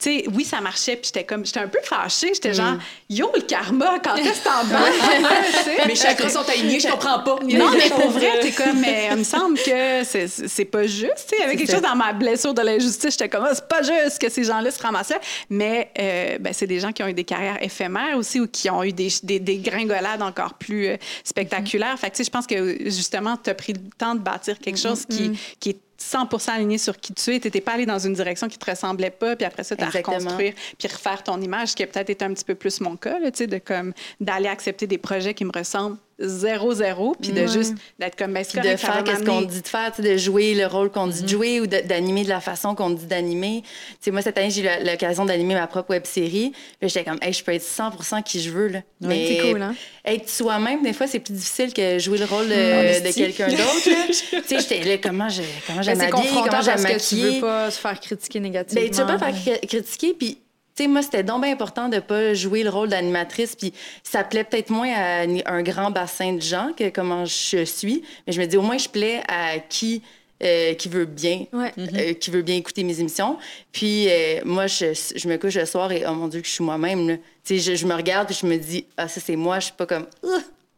[0.00, 2.74] tu sais, oui, ça marchait, puis j'étais comme, j'étais un peu fâchée, j'étais genre,
[3.10, 5.86] yo, le karma, quand est-ce que t'en vas?
[5.86, 7.38] Mes chakras sont alignés, je comprends pas.
[7.42, 11.00] Non, mais pour vrai, t'es comme, mais il me semble que c'est- c'est pas juste.
[11.16, 11.74] Tu sais, il y avait quelque ça.
[11.78, 13.10] chose dans ma blessure de l'injustice.
[13.12, 15.20] J'étais comme, Ah, c'est pas juste que ces gens-là se ramassent là.
[15.50, 18.70] Mais euh, ben, c'est des gens qui ont eu des carrières éphémères aussi ou qui
[18.70, 21.98] ont eu des, des, des gringolades encore plus euh, spectaculaires.
[21.98, 24.58] Fait que, tu sais, je pense que justement, tu as pris le temps de bâtir
[24.60, 27.40] quelque chose qui, qui est 100% aligné sur qui tu es.
[27.40, 29.84] Tu n'étais pas allé dans une direction qui te ressemblait pas, puis après ça, tu
[29.84, 32.80] as reconstruire, puis refaire ton image, ce qui a peut-être été un petit peu plus
[32.80, 36.74] mon cas, là, tu sais, de comme d'aller accepter des projets qui me ressemblent zéro,
[36.74, 40.16] zéro, puis de juste d'être comme, ben, de faire qu'est-ce qu'on dit de faire, de
[40.16, 43.06] jouer le rôle qu'on dit de jouer ou de- d'animer de la façon qu'on dit
[43.06, 43.62] d'animer.
[43.62, 46.52] Tu sais, moi, cette année, j'ai eu l'occasion d'animer ma propre web série.
[46.80, 48.68] Puis j'étais comme, hey, je peux être 100 qui je veux.
[48.68, 48.80] Là.
[49.00, 49.74] Mais c'est cool, hein?
[50.04, 53.82] être soi-même, des fois, c'est plus difficile que jouer le rôle de, de quelqu'un d'autre.
[54.08, 54.14] tu
[54.46, 56.82] sais, j'étais là, comment je, comment je Ben, comment parce que tu
[57.16, 57.30] maquiller.
[57.36, 58.82] veux pas se faire critiquer négativement.
[58.84, 60.38] Ben, tu veux pas faire cri- critiquer, puis
[60.78, 63.72] tu sais, moi, c'était donc bien important de pas jouer le rôle d'animatrice, puis
[64.04, 68.32] ça plaît peut-être moins à un grand bassin de gens que comment je suis, mais
[68.32, 70.02] je me dis, au moins, je plais à qui...
[70.40, 71.72] euh, qui veut bien, Ouais.
[71.78, 73.38] euh, qui veut bien écouter mes émissions.
[73.72, 76.52] Puis euh, moi, je, je me couche le soir et oh mon Dieu que je
[76.52, 77.18] suis moi-même.
[77.44, 79.58] Tu sais, je, je me regarde puis je me dis ah ça c'est moi.
[79.58, 80.06] Je suis pas comme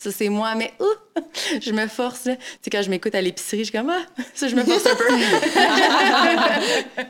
[0.03, 1.21] ça c'est moi, mais ouh,
[1.61, 2.25] je me force.
[2.25, 2.37] là.
[2.37, 4.01] Tu sais quand je m'écoute à l'épicerie, je suis comme ah
[4.35, 5.05] ça je me force un peu.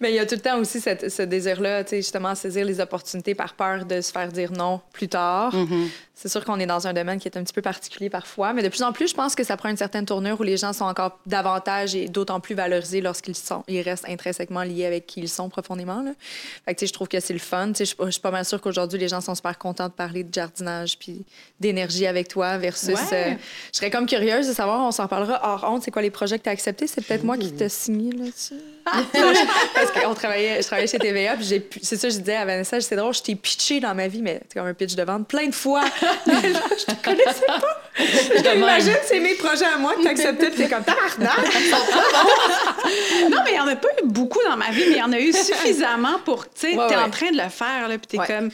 [0.00, 2.64] Mais il y a tout le temps aussi cette- ce désir-là, tu sais, justement, saisir
[2.64, 5.54] les opportunités par peur de se faire dire non plus tard.
[6.20, 8.64] C'est sûr qu'on est dans un domaine qui est un petit peu particulier parfois, mais
[8.64, 10.72] de plus en plus, je pense que ça prend une certaine tournure où les gens
[10.72, 15.20] sont encore davantage et d'autant plus valorisés lorsqu'ils sont, ils restent intrinsèquement liés avec qui
[15.20, 16.02] ils sont profondément.
[16.02, 16.10] Là.
[16.64, 17.70] Fait que, tu sais, je trouve que c'est le fun.
[17.78, 20.34] Je je suis pas mal sûre qu'aujourd'hui, les gens sont super contents de parler de
[20.34, 21.24] jardinage puis
[21.60, 22.94] d'énergie avec toi versus.
[22.94, 23.00] Ouais.
[23.12, 23.34] euh,
[23.72, 26.38] je serais comme curieuse de savoir, on s'en parlera hors honte, c'est quoi les projets
[26.38, 26.88] que tu as acceptés?
[26.88, 28.56] C'est peut-être moi qui t'ai signé là-dessus.
[29.74, 32.44] Parce qu'on travaillait, je travaillais chez TVA, puis j'ai pu- c'est ça, je disais à
[32.44, 35.02] Vanessa, c'est drôle, je t'ai pitché dans ma vie, mais c'est comme un pitch de
[35.02, 35.84] vente plein de fois.
[36.26, 37.60] Mais là, je te connaissais pas.
[37.98, 41.36] Je Imagine, c'est mes projets à moi que t'acceptais, puis t'es comme tabarnak.
[43.30, 45.02] Non, mais il n'y en a pas eu beaucoup dans ma vie, mais il y
[45.02, 47.02] en a eu suffisamment pour, tu sais, Ouais, t'es ouais.
[47.02, 48.26] en train de le faire, là, puis t'es Ouais.
[48.26, 48.50] comme,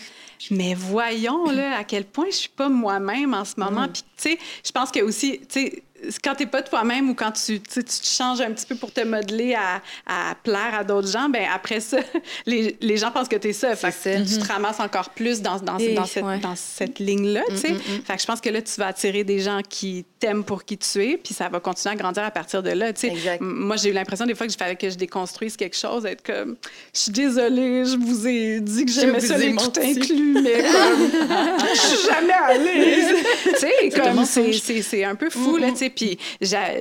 [0.51, 3.87] mais voyons, là, à quel point je suis pas moi-même en ce moment.
[3.93, 5.83] Puis, tu sais, je pense que aussi, tu sais,
[6.23, 9.01] quand t'es pas toi-même ou quand tu, tu te changes un petit peu pour te
[9.01, 11.99] modeler à, à plaire à d'autres gens, ben après ça,
[12.47, 13.75] les, les gens pensent que t'es ça.
[13.77, 16.39] Fait que tu te ramasses encore plus dans, dans, Et, dans cette, ouais.
[16.39, 17.75] dans cette ligne-là, tu sais.
[18.05, 20.79] Fait que je pense que là, tu vas attirer des gens qui t'aiment pour qui
[20.79, 23.39] tu es, puis ça va continuer à grandir à partir de là, tu sais.
[23.41, 26.57] Moi, j'ai eu l'impression des fois qu'il fallait que je déconstruise quelque chose, être comme,
[26.95, 31.11] je suis désolée, je vous ai dit que j'aimais ça les tout inclus, mais comme,
[31.75, 33.15] je suis jamais l'aise.
[33.45, 35.91] tu sais, comme, c'est un peu fou, là, tu sais.
[35.95, 36.75] Puis j'a-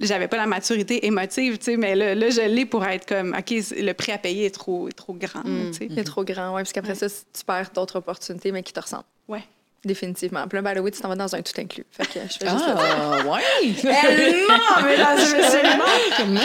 [0.00, 3.34] j'avais pas la maturité émotive, tu sais, mais là, là, je l'ai pour être comme,
[3.38, 5.88] OK, le prix à payer est trop, est trop grand, tu sais.
[5.94, 9.04] C'est trop grand, ouais, parce qu'après ça, tu perds d'autres opportunités, mais qui te ressemblent.
[9.28, 9.42] Ouais.
[9.84, 10.44] Définitivement.
[10.48, 11.84] Puis là, the way, tu t'en vas dans un tout inclus.
[11.92, 12.64] Fait que je fais juste.
[12.66, 13.74] Ah, ouais!
[13.84, 15.60] Elle ment, mesdames et messieurs.
[16.16, 16.40] Comment?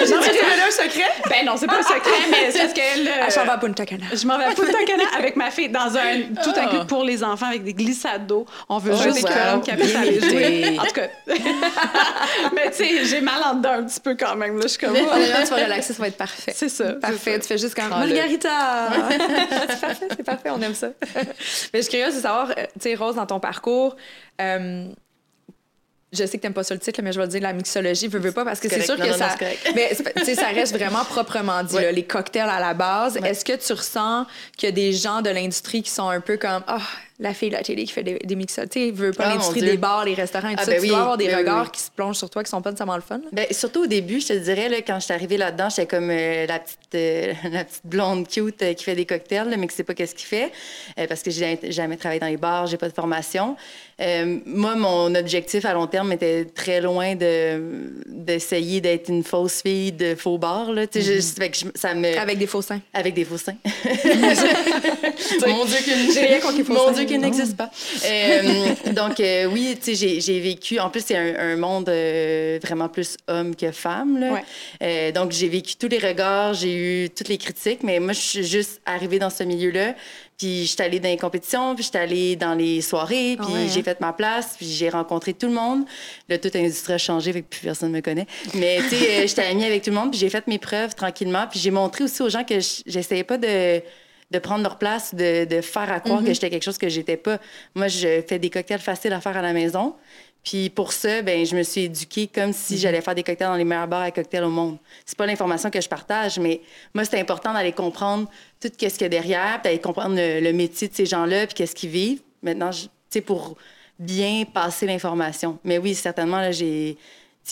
[0.00, 0.39] J'ai dit révélé un
[0.84, 1.10] secret?
[1.30, 2.80] Ben non, c'est pas un secret, mais c'est parce que
[3.26, 4.04] Elle s'en va à Punta Cana.
[4.12, 6.60] Je m'en vais à Punta Cana avec ma fille dans un tout Ah.
[6.62, 8.44] inclus pour les enfants avec des glissades d'eau.
[8.68, 9.60] On veut Oh, juste wow.
[9.60, 10.58] que qui appelle ça aller Bien jouer.
[10.60, 10.78] été.
[10.80, 11.08] En tout cas.
[12.54, 14.56] mais tu sais, j'ai mal en dedans un petit peu quand même.
[14.56, 14.62] Là.
[14.62, 14.94] Je suis comme.
[14.96, 16.52] oh, Honnêtement, tu vas relaxer, ça va être parfait.
[16.54, 16.92] C'est ça.
[16.94, 17.38] Parfait.
[17.40, 18.06] Tu fais juste comme Prends-le.
[18.06, 18.88] Margarita.
[19.68, 20.88] c'est parfait, c'est parfait, on aime ça.
[21.14, 21.24] Mais
[21.74, 23.96] je suis curieuse de savoir, euh, tu sais, Rose, dans ton parcours,
[24.40, 24.86] euh,
[26.12, 28.08] je sais que t'aimes pas ça le titre, mais je vais le dire la mixologie,
[28.08, 29.28] veux, veux pas, parce que c'est sûr que Non, ça.
[29.40, 31.82] non, mais c'est- tu sais, ça reste vraiment proprement dit, Ouais.
[31.82, 33.16] là, les cocktails à la base.
[33.18, 33.30] Ouais.
[33.30, 36.36] Est-ce que tu ressens qu'il y a des gens de l'industrie qui sont un peu
[36.36, 36.78] comme, ah,
[37.20, 39.30] la fille de la télé qui fait des, des mixologies, tu sais, veux pas Ah,
[39.34, 40.70] l'industrie des bars, les restaurants et tout Ah, ça.
[40.70, 40.88] ben tu oui.
[40.88, 41.70] dois avoir des oui, regards oui.
[41.72, 43.20] qui se plongent sur toi qui sont pas nécessairement le fun.
[43.32, 46.08] Ben, surtout au début, je te dirais, là, quand je suis arrivée là-dedans, j'étais comme
[46.10, 49.66] euh, la, petite, euh, la petite blonde cute euh, qui fait des cocktails, là, mais
[49.68, 50.50] qui sait pas qu'est-ce qu'il fait,
[51.08, 53.56] parce que j'ai jamais travaillé dans les bars, j'ai pas de formation.
[54.46, 59.92] Moi, mon objectif à long terme était très loin de d'essayer d'être une fausse fille
[59.92, 60.72] de faux bar.
[60.72, 62.16] Là, je- fait que je- ça me...
[62.18, 62.80] Avec des faux seins.
[62.94, 63.56] Avec des faux seins.
[65.46, 67.04] Mon Dieu, qu'il J'ai rien contre les faux seins.
[67.10, 67.70] Qu'il n'existe pas.
[68.04, 70.78] Euh, donc, euh, oui, tu sais, j'ai- vécu.
[70.78, 74.18] En plus, c'est un, un monde euh, vraiment plus homme que femme.
[74.18, 74.40] Là.
[74.80, 75.12] Ouais.
[75.12, 78.44] Donc, j'ai vécu tous les regards, j'ai eu toutes les critiques, mais moi, je suis
[78.44, 79.94] juste arrivée dans ce milieu-là.
[80.38, 83.52] Puis, je suis allée dans les compétitions, puis je suis allée dans les soirées, puis
[83.52, 83.84] ouais, j'ai hein?
[83.84, 85.84] fait ma place, puis j'ai rencontré tout le monde.
[86.30, 88.26] Là, toute l'industrie a changé, fait que plus personne me connaît.
[88.54, 91.46] Mais, tu sais, j'étais amie avec tout le monde, puis j'ai fait mes preuves tranquillement,
[91.50, 93.82] puis j'ai montré aussi aux gens que je- j'essayais pas de
[94.30, 97.16] de prendre leur place, de, de faire à croire que j'étais quelque chose que j'étais
[97.16, 97.38] pas.
[97.74, 99.94] Moi, je fais des cocktails faciles à faire à la maison.
[100.42, 103.56] Puis pour ça, ben, je me suis éduquée comme si j'allais faire des cocktails dans
[103.56, 104.78] les meilleurs bars à cocktails au monde.
[105.04, 106.62] C'est pas l'information que je partage, mais
[106.94, 110.40] moi, c'est important d'aller comprendre tout ce qu'il y a derrière, puis d'aller comprendre le,
[110.40, 112.22] le métier de ces gens-là, puis qu'est-ce qu'ils vivent.
[112.42, 113.56] Maintenant, tu sais, pour
[113.98, 115.58] bien passer l'information.
[115.62, 116.96] Mais oui, certainement, là, j'ai...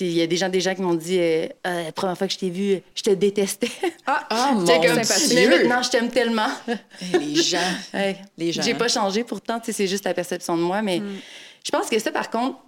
[0.00, 2.26] Il y a des gens, des gens qui m'ont dit euh, Ah, la première fois
[2.28, 3.70] que je t'ai vu, je te détestais.
[4.06, 5.32] Ah, Ah, mon comme, sympathique.
[5.34, 5.50] Mais Dieu!
[5.50, 6.48] maintenant, je t'aime tellement.
[6.68, 7.58] Eh, Les gens.
[7.94, 8.16] Ouais.
[8.36, 8.62] Les gens.
[8.62, 11.02] J'ai pas changé pourtant, c'est juste la perception de moi, mais
[11.64, 12.58] je pense que ça, par contre,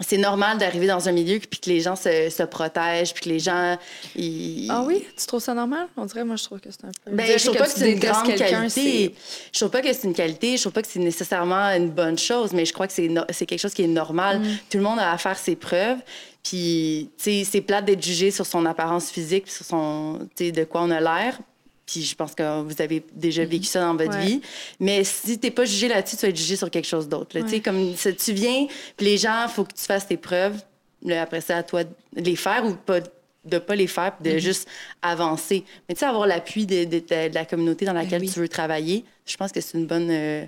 [0.00, 3.28] c'est normal d'arriver dans un milieu puis que les gens se, se protègent puis que
[3.28, 3.76] les gens
[4.16, 4.66] ils...
[4.68, 5.04] Ah oui?
[5.16, 5.86] Tu trouves ça normal?
[5.96, 7.12] On dirait, moi, je trouve que c'est un peu.
[7.14, 9.14] Ben, je trouve pas que c'est une grande qualité.
[9.52, 10.56] Je trouve pas que c'est une qualité.
[10.56, 13.22] Je trouve pas que c'est nécessairement une bonne chose, mais je crois que c'est no-
[13.30, 14.40] c'est quelque chose qui est normal.
[14.40, 14.44] Mm.
[14.70, 15.98] Tout le monde a à faire ses preuves.
[16.42, 20.52] Puis, tu sais, c'est plate d'être jugé sur son apparence physique, sur son, tu sais,
[20.52, 21.38] de quoi on a l'air.
[21.86, 24.24] Puis je pense que vous avez déjà vécu ça dans votre Ouais.
[24.26, 24.40] vie.
[24.80, 27.38] Mais si t'es pas jugé là-dessus, tu vas être jugé sur quelque chose d'autre.
[27.38, 30.60] Tu sais, comme ça, tu viens, puis les gens, faut que tu fasses tes preuves.
[31.04, 33.00] Là, après ça, à toi de les faire ou pas
[33.44, 34.68] de pas les faire, de juste
[35.02, 35.64] avancer.
[35.88, 38.30] Mais tu sais, avoir l'appui de, de ta- de la communauté dans laquelle oui.
[38.30, 40.44] tu veux travailler, je pense que c'est une bonne, euh,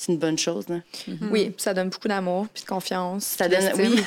[0.00, 0.68] c'est une bonne chose.
[0.68, 0.76] là.
[1.32, 3.24] Oui, puis ça donne beaucoup d'amour, puis de confiance.
[3.36, 4.00] Ça donne, oui.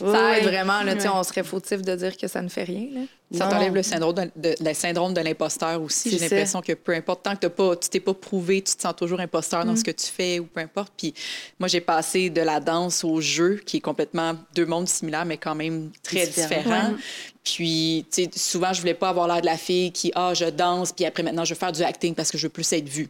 [0.00, 2.64] Ça aide vraiment, là, tu sais, on serait fautif de dire que ça ne fait
[2.64, 2.86] rien.
[2.94, 3.00] Là.
[3.36, 3.50] Ça Non.
[3.50, 6.10] t'enlève le syndrome de, de- le syndrome de l'imposteur aussi.
[6.10, 6.24] J'ai ça.
[6.24, 8.94] l'impression que peu importe, tant que t'as pas, tu t'es pas prouvé, tu te sens
[8.96, 10.92] toujours imposteur dans ce que tu fais ou peu importe.
[10.96, 11.12] Puis
[11.58, 15.36] moi, j'ai passé de la danse au jeu, qui est complètement deux mondes similaires, mais
[15.36, 16.94] quand même très Différents.
[17.42, 20.46] Puis, tu sais, souvent, je voulais pas avoir l'air de la fille qui, ah, je
[20.46, 22.88] danse, puis après, maintenant, je veux faire du acting parce que je veux plus être
[22.88, 23.08] vue.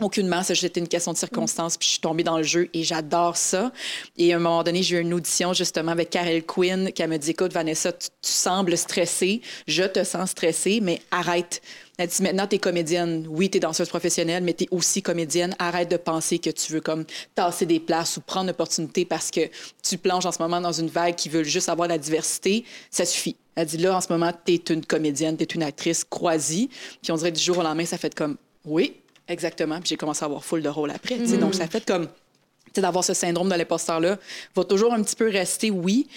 [0.00, 2.82] Aucunement, ça c'était une question de circonstance, puis je suis tombée dans le jeu et
[2.82, 3.72] j'adore ça.
[4.16, 7.16] Et à un moment donné, j'ai eu une audition justement avec Karel Quinn qui me
[7.16, 11.60] dit Écoute, Vanessa, tu, tu sembles stressée, je te sens stressée, mais arrête.
[11.98, 13.26] Elle dit Maintenant, tu es comédienne.
[13.28, 15.54] Oui, tu es danseuse professionnelle, mais tu es aussi comédienne.
[15.58, 19.40] Arrête de penser que tu veux comme tasser des places ou prendre l'opportunité parce que
[19.82, 22.64] tu plonges en ce moment dans une vague qui veut juste avoir la diversité.
[22.90, 23.36] Ça suffit.
[23.54, 26.68] Elle dit Là, en ce moment, tu es une comédienne, tu es une actrice, crois-y.
[27.02, 28.96] Puis on dirait du jour au lendemain, ça fait comme Oui,
[29.28, 29.78] exactement.
[29.80, 31.16] Puis j'ai commencé à avoir full de rôle après.
[31.18, 31.38] tu sais.
[31.38, 32.12] Donc, ça fait comme tu
[32.74, 34.18] sais, d'avoir ce syndrome de l'imposteur-là
[34.54, 36.08] va toujours un petit peu rester, oui,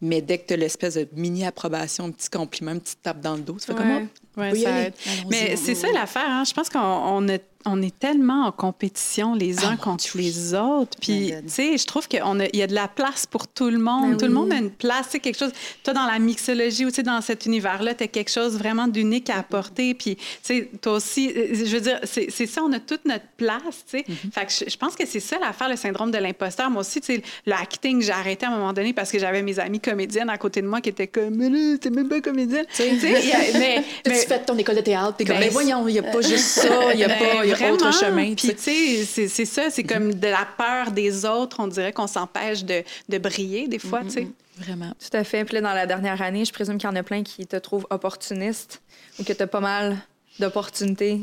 [0.00, 3.34] mais dès que tu as l'espèce de mini-approbation, un petit compliment, une petite tape dans
[3.34, 3.78] le dos, tu fais Ouais.
[3.78, 4.06] comment?
[4.36, 4.94] Ouais, ça aide.
[5.30, 6.26] Mais c'est ça l'affaire.
[6.28, 6.44] Hein?
[6.46, 10.54] Je pense qu'on on est, on est tellement en compétition les uns mon contre les
[10.54, 10.96] autres.
[11.00, 12.22] Puis, tu sais, je trouve qu'il
[12.54, 14.12] y a de la place pour tout le monde.
[14.12, 15.06] Ben tout le monde a une place.
[15.10, 15.52] C'est quelque chose.
[15.82, 19.38] Toi, dans la mixologie ou dans cet univers-là, tu as quelque chose vraiment d'unique à
[19.38, 19.94] apporter.
[19.94, 23.26] Puis, tu sais, toi aussi, euh, je veux dire, c'est ça, on a toute notre
[23.36, 24.04] place, tu sais.
[24.32, 26.70] Fait que je, pense que c'est ça l'affaire, le syndrome de l'imposteur.
[26.70, 29.42] Moi aussi, tu sais, le acting, j'ai arrêté à un moment donné parce que j'avais
[29.42, 32.20] mes amies comédiennes à côté de moi qui étaient comme, mais là, t'es même pas
[32.20, 32.66] comédienne.
[32.74, 35.86] Tu sais, mais, mais- Tu fais ton école de théâtre, t'es comme, Ben, mais voyons,
[35.88, 37.88] il n'y a pas juste ça, il n'y a Ben, pas il y a autre
[37.90, 37.92] vraiment.
[37.92, 38.34] chemin.
[38.34, 39.04] Puis, tu tu sais.
[39.04, 41.56] c'est- c'est ça, c'est comme de la peur des autres.
[41.60, 44.26] On dirait qu'on s'empêche de, de briller des fois, tu sais.
[44.58, 44.92] Vraiment.
[44.98, 45.44] Tout à fait.
[45.44, 47.56] Puis là, dans la dernière année, je présume qu'il y en a plein qui te
[47.56, 48.80] trouvent opportuniste
[49.18, 49.96] ou que tu as pas mal
[50.38, 51.20] d'opportunités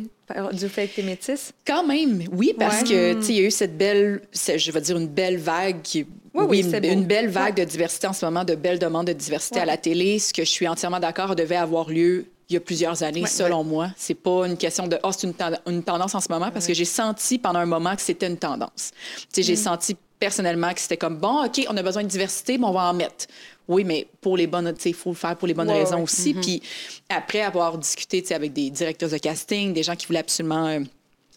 [0.53, 1.53] du fait que t'es métisse?
[1.67, 2.87] Quand même, oui, parce Ouais.
[2.87, 5.81] que, tu sais, il y a eu cette belle, je vais dire une belle vague
[5.83, 6.05] qui.
[6.33, 6.87] Oui, oui, une, c'est beau.
[6.87, 9.77] une belle vague de diversité en ce moment, de belles demandes de diversité à la
[9.77, 10.17] télé.
[10.17, 13.63] Ce que je suis entièrement d'accord devait avoir lieu il y a plusieurs années, selon
[13.63, 13.89] moi.
[13.97, 16.67] C'est pas une question de, oh, c'est une, ten- une tendance en ce moment, parce
[16.67, 18.91] que j'ai senti pendant un moment que c'était une tendance.
[19.17, 22.57] Tu sais, j'ai senti personnellement que c'était comme, bon, OK, on a besoin de diversité,
[22.57, 23.25] mais on va en mettre.
[23.67, 26.03] Oui, mais pour les bonnes, tu sais, il faut le faire pour les bonnes raisons
[26.03, 26.33] aussi.
[26.33, 26.61] Puis
[27.09, 30.67] après avoir discuté, tu sais, avec des directeurs de casting, des gens qui voulaient absolument
[30.67, 30.79] euh,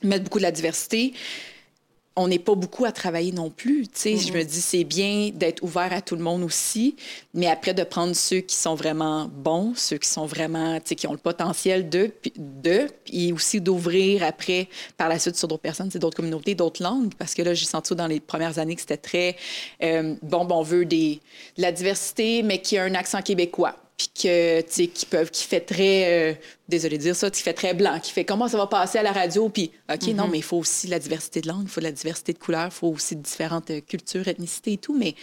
[0.03, 1.15] mettre beaucoup de la diversité,
[2.19, 3.83] on n'est pas beaucoup à travailler non plus.
[3.89, 4.17] tu sais.
[4.17, 6.97] Je me dis, c'est bien d'être ouvert à tout le monde aussi,
[7.35, 10.95] mais après de prendre ceux qui sont vraiment bons, ceux qui sont vraiment, tu sais,
[10.95, 15.63] qui ont le potentiel de, de, et aussi d'ouvrir après, par la suite, sur d'autres
[15.63, 18.81] personnes, d'autres communautés, d'autres langues, parce que là, j'ai senti dans les premières années que
[18.81, 19.37] c'était très,
[19.83, 21.21] euh, bon, bon, on veut des,
[21.57, 25.31] de la diversité, mais qui a un accent québécois puis que tu sais qui peuvent
[25.31, 26.35] qui fait très euh,
[26.69, 29.03] désolé de dire ça qui fait très blanc qui fait comment ça va passer à
[29.03, 31.81] la radio puis ok non mais il faut aussi la diversité de langue il faut
[31.81, 35.15] de la diversité de couleurs il faut aussi différentes euh, cultures ethnicités et tout mais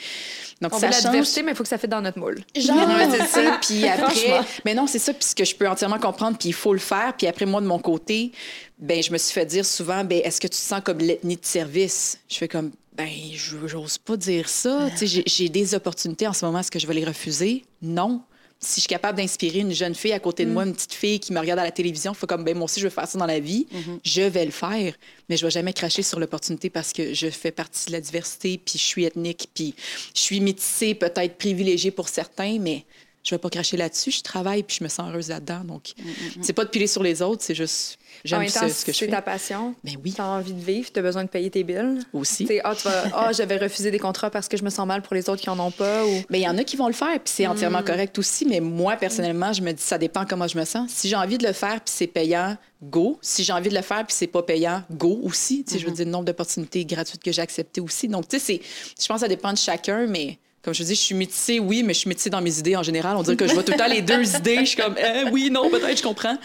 [0.59, 2.17] donc On ça veut la change diversité, mais il faut que ça fait dans notre
[2.17, 2.39] moule.
[2.55, 2.75] Genre,
[3.11, 3.59] c'est ça.
[3.61, 6.53] Puis après, mais non, c'est ça, puis ce que je peux entièrement comprendre, puis il
[6.53, 7.13] faut le faire.
[7.17, 8.31] Puis après, moi, de mon côté,
[8.79, 11.35] ben je me suis fait dire souvent, ben est-ce que tu te sens comme l'ethnie
[11.35, 12.17] de service?
[12.29, 14.87] Je fais comme, ben je j'ose pas dire ça.
[14.91, 17.65] Tu sais, j'ai- j'ai des opportunités en ce moment, est-ce que je vais les refuser?
[17.81, 18.21] Non.
[18.63, 21.19] Si je suis capable d'inspirer une jeune fille à côté de moi, une petite fille
[21.19, 23.17] qui me regarde à la télévision, faut comme, ben moi aussi, je veux faire ça
[23.17, 23.67] dans la vie,
[24.03, 24.93] je vais le faire.
[25.29, 28.59] Mais je vais jamais cracher sur l'opportunité parce que je fais partie de la diversité,
[28.63, 29.75] puis je suis ethnique, puis
[30.15, 32.85] je suis métissée, peut-être privilégiée pour certains, mais
[33.23, 34.11] je vais pas cracher là-dessus.
[34.11, 35.61] Je travaille, puis je me sens heureuse là-dedans.
[35.63, 35.93] Donc,
[36.41, 39.05] c'est pas de piler sur les autres, c'est juste, j'aime ça, ce que je c'est
[39.05, 39.11] fais.
[39.11, 40.11] ta passion, Ben oui.
[40.13, 41.99] tu as envie de vivre, tu as besoin de payer tes billes.
[42.11, 42.47] Aussi.
[42.63, 45.01] Ah, tu vas, ah, je vais refuser des contrats parce que je me sens mal
[45.01, 46.05] pour les autres qui en ont pas.
[46.05, 46.09] Ou...
[46.29, 47.85] Mais il y en a qui vont le faire, puis c'est entièrement Mm.
[47.85, 48.45] correct aussi.
[48.45, 50.89] Mais moi, personnellement, je me dis, ça dépend comment je me sens.
[50.91, 53.17] Si j'ai envie de le faire, puis c'est payant, go.
[53.21, 55.63] Si j'ai envie de le faire, puis c'est pas payant, go aussi.
[55.63, 55.95] Tu sais, Je veux Mm-hmm.
[55.95, 58.07] dire, le nombre d'opportunités gratuites que j'ai acceptées aussi.
[58.09, 58.61] Donc, tu sais, c'est-
[59.01, 61.83] je pense que ça dépend de chacun, mais comme je dis, je suis métissée, oui,
[61.83, 63.17] mais je suis métissée dans mes idées en général.
[63.17, 64.59] On dirait que je vois tout le temps les deux idées.
[64.59, 66.37] Je suis comme, euh, oui, non, peut-être, je comprends.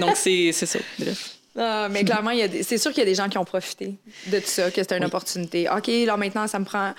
[0.00, 0.78] Donc, c'est ça.
[0.98, 1.36] Bref.
[1.56, 3.94] Ah, mais clairement, c'est sûr qu'il y a des gens qui ont profité
[4.26, 5.68] de tout ça, que c'était une opportunité.
[5.68, 6.94] OK, là, maintenant, ça me prend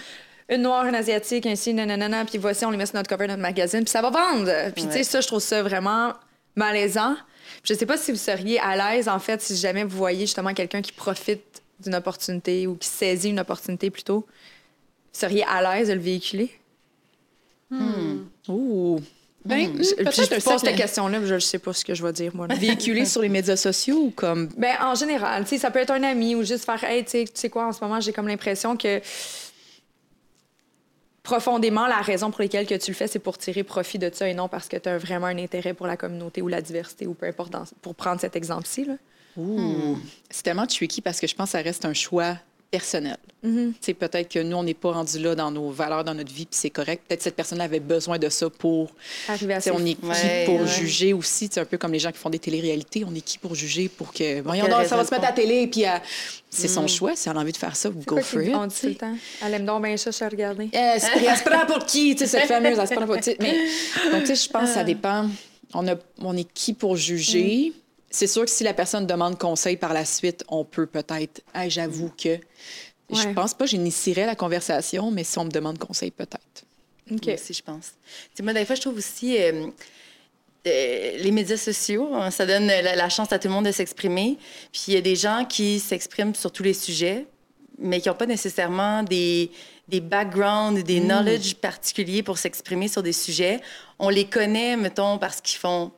[0.50, 3.42] une noire, une asiatique, ainsi, nanana, puis voici, on les met sur notre cover notre
[3.42, 4.52] magazine, puis ça va vendre.
[4.74, 6.14] Puis, tu sais, ça, je trouve ça vraiment
[6.56, 7.16] malaisant.
[7.64, 10.54] Je sais pas si vous seriez à l'aise, en fait, si jamais vous voyez justement
[10.54, 14.26] quelqu'un qui profite d'une opportunité ou qui saisit une opportunité plutôt.
[15.14, 16.52] Vous seriez à l'aise de le véhiculer?
[18.50, 19.00] Ouh.
[19.44, 22.04] Ben, Je- Puis je pose cette question-là, puis je ne sais pas ce que je
[22.06, 22.46] vais dire, moi.
[22.48, 22.54] là.
[22.56, 24.50] véhiculé sur les médias sociaux ou comme?
[24.58, 27.26] Ben, en général, tu sais, ça peut être un ami ou juste faire, hey, tu
[27.34, 29.02] sais- quoi, en ce moment, j'ai comme l'impression que
[31.24, 34.28] profondément, la raison pour laquelle que tu le fais, c'est pour tirer profit de ça
[34.28, 37.06] et non parce que tu as vraiment un intérêt pour la communauté ou la diversité
[37.08, 38.86] ou peu importe, dans- pour prendre cet exemple-ci.
[38.86, 38.94] là.
[39.38, 39.98] Ouh.
[40.30, 42.36] C'est tellement tricky parce que je pense que ça reste un choix
[42.72, 43.18] personnel.
[43.82, 46.46] Sais, Peut-être que nous, on n'est pas rendu là dans nos valeurs, dans notre vie,
[46.46, 47.04] puis c'est correct.
[47.08, 48.92] Peut-être que cette personne avait besoin de ça pour...
[49.28, 50.68] Arriver à sais, on est qui Ouais, pour ouais.
[50.68, 51.50] juger aussi?
[51.52, 53.04] C'est un peu comme les gens qui font des téléréalités.
[53.06, 54.42] On est qui pour juger pour que...
[54.42, 56.02] Voyons donc, ça va se mettre à la télé, puis à-
[56.50, 57.16] c'est son choix.
[57.16, 58.54] Si elle a envie de faire ça, go quoi for it.
[58.56, 59.16] On dit tout le temps?
[59.44, 60.70] Elle aime donc bien ça, je suis regardée.
[60.74, 63.24] Euh, elle se prend pour qui, tu sais, cette fameuse, elle se prend pour tu
[63.24, 63.58] sais, Mais,
[64.12, 65.28] donc, tu sais, je pense que ça dépend.
[65.74, 67.74] On, a, on est qui pour juger?
[68.12, 71.68] C'est sûr que si la personne demande conseil par la suite, on peut peut-être, Ah,
[71.70, 72.38] j'avoue que.
[73.10, 73.34] Je Ouais.
[73.34, 76.64] pense pas que j'initierais la conversation, mais si on me demande conseil, peut-être.
[77.12, 77.26] OK.
[77.26, 77.88] Moi aussi, je pense.
[77.88, 79.68] Tu sais, moi, des fois, je trouve aussi euh,
[80.68, 83.72] euh, les médias sociaux, hein, ça donne la, la chance à tout le monde de
[83.72, 84.38] s'exprimer.
[84.72, 87.26] Puis il y a des gens qui s'expriment sur tous les sujets,
[87.80, 89.52] mais qui n'ont pas nécessairement des,
[89.90, 93.60] des backgrounds, des knowledge particuliers pour s'exprimer sur des sujets.
[94.00, 95.92] On les connaît, mettons, parce qu'ils font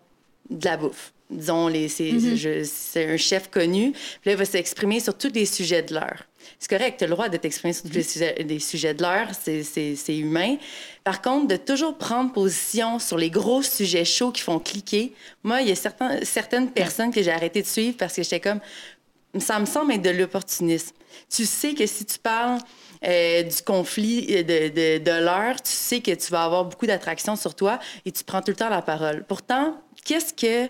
[0.49, 1.12] de la bouffe.
[1.29, 3.91] Disons, les, c'est, je- c'est un chef connu.
[3.91, 6.23] Puis là, il va s'exprimer sur tous les sujets de l'heure.
[6.59, 9.01] C'est correct, tu as le droit de t'exprimer sur tous les sujets, des sujets de
[9.01, 10.57] l'heure, c'est, c'est, c'est humain.
[11.03, 15.61] Par contre, de toujours prendre position sur les gros sujets chauds qui font cliquer, moi,
[15.61, 18.59] il y a certains, certaines personnes que j'ai arrêté de suivre parce que j'étais comme,
[19.39, 20.93] ça me semble être de l'opportunisme.
[21.29, 22.59] Tu sais que si tu parles
[23.05, 26.85] euh, du conflit euh, de, de, de l'heure, tu sais que tu vas avoir beaucoup
[26.85, 29.23] d'attraction sur toi et tu prends tout le temps la parole.
[29.27, 30.69] Pourtant, qu'est-ce que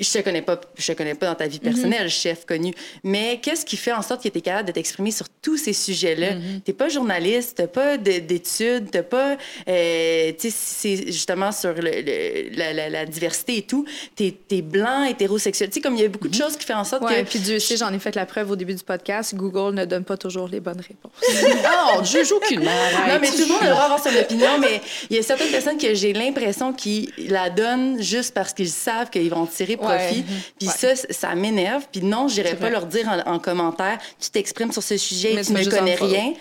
[0.00, 2.72] je te connais pas, je te connais pas dans ta vie personnelle, chef connu,
[3.04, 5.72] mais qu'est-ce qui fait en sorte que tu es capable de t'exprimer sur tous ces
[5.72, 6.30] sujets-là?
[6.64, 9.36] T'es pas journaliste, t'as pas de- d'études, t'as pas,
[9.68, 13.84] euh, tu sais, c'est justement sur le- le- la, la- la diversité et tout,
[14.16, 15.68] t'es es blanc, hétérosexuel.
[15.70, 17.28] Tu sais, comme il y a beaucoup de choses qui font en sorte Ouais, que...
[17.30, 19.34] puis Dieu sait, j'en ai fait la preuve au début du podcast.
[19.34, 21.12] Google ne donne pas toujours les bonnes réponses.
[21.64, 24.14] Ah, on ne juge aucune Non, mais tout le monde a le droit d'avoir son
[24.16, 28.52] opinion, mais il y a certaines personnes que j'ai l'impression qu'ils la donnent juste parce
[28.52, 30.24] qu'ils savent qu'ils vont tirer Ouais, profit.
[30.58, 31.84] Puis ça, ça m'énerve.
[31.90, 35.32] Puis non, j'irais C'est pas leur dire en, en commentaire, tu t'exprimes sur ce sujet,
[35.34, 36.34] Mais tu ne connais rien.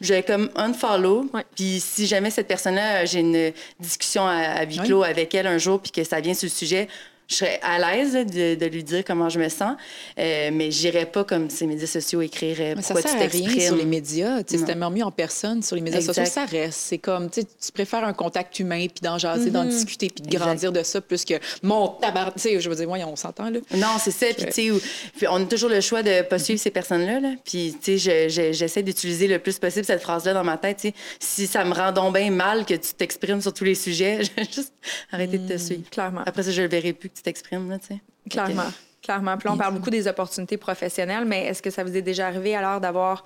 [0.00, 1.30] Je vais comme unfollow.
[1.32, 1.44] Ouais.
[1.54, 5.46] Puis si jamais cette personne-là, euh, j'ai une discussion à, à huis clos avec elle
[5.46, 6.88] un jour, puis que ça vient sur le sujet,
[7.28, 9.76] je serais à l'aise de, de lui dire comment je me sens.
[10.18, 13.60] Euh, mais j'irais pas comme ces médias sociaux écrire Mais ça pourquoi sert tu t'exprimes.
[13.60, 14.40] sur les médias.
[14.46, 15.62] C'est tellement mieux en personne.
[15.62, 16.14] Sur les médias Exact.
[16.14, 16.78] sociaux, ça reste.
[16.80, 20.44] C'est comme, tu préfères un contact humain, puis d'en jaser, d'en discuter, puis de Exact.
[20.44, 22.32] grandir de ça, plus que mon tabac.
[22.36, 23.58] Tu sais, je veux dire, moi, on s'entend, là.
[23.74, 24.26] Non, c'est ça.
[24.36, 24.80] Puis, tu
[25.20, 27.20] sais, on a toujours le choix de pas suivre ces personnes-là.
[27.20, 27.30] Là.
[27.44, 30.76] Puis, tu sais, je- je- j'essaie d'utiliser le plus possible cette phrase-là dans ma tête.
[30.78, 30.94] tu sais.
[31.20, 34.30] Si ça me rend donc bien mal que tu t'exprimes sur tous les sujets, je
[34.36, 34.72] vais juste
[35.12, 35.82] arrêter de te suivre.
[35.90, 36.22] Clairement.
[36.26, 37.70] Après ça, je ne verrai plus que tu t'exprimes.
[37.70, 38.00] Là, tu sais.
[38.28, 38.72] Clairement.
[39.02, 39.36] Clairement.
[39.36, 42.26] Puis là, on parle beaucoup des opportunités professionnelles, mais est-ce que ça vous est déjà
[42.26, 43.24] arrivé alors d'avoir,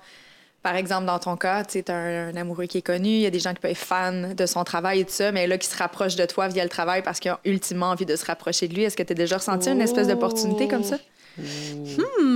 [0.61, 3.25] par exemple, dans ton cas, tu as un, un amoureux qui est connu, il y
[3.25, 5.57] a des gens qui peuvent être fans de son travail et tout ça, mais là,
[5.57, 8.25] qui se rapprochent de toi via le travail parce qu'ils ont ultimement envie de se
[8.25, 8.83] rapprocher de lui.
[8.83, 10.97] Est-ce que tu as déjà ressenti une espèce d'opportunité comme ça?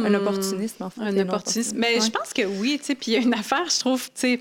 [0.06, 1.02] Un opportunisme, en fait.
[1.02, 1.78] Un opportunisme.
[1.78, 2.10] Mais je Ouais.
[2.12, 2.96] pense que oui, tu sais.
[2.96, 4.40] Puis il y a une affaire, je trouve, tu sais,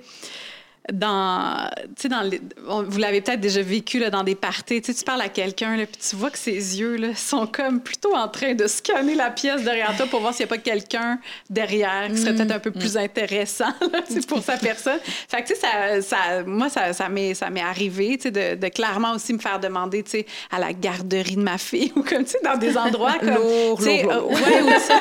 [0.92, 1.70] dans,
[2.08, 4.82] dans les- on- vous l'avez peut-être déjà vécu là, dans des parties.
[4.82, 8.26] Tu parles à quelqu'un, puis tu vois que ses yeux là, sont comme plutôt en
[8.28, 11.18] train de scanner la pièce derrière toi pour voir s'il n'y a pas quelqu'un
[11.48, 14.98] derrière qui serait peut-être un peu plus intéressant là, pour sa personne.
[15.28, 19.32] Fait que, ça, ça, moi, ça, ça m'est ça m'est arrivé, de, de clairement aussi
[19.34, 20.04] me faire demander,
[20.50, 23.34] à la garderie de ma fille ou comme, dans des endroits comme...
[23.34, 24.30] Lourd, lourd, lourd.
[24.30, 25.00] ouais, ou ça.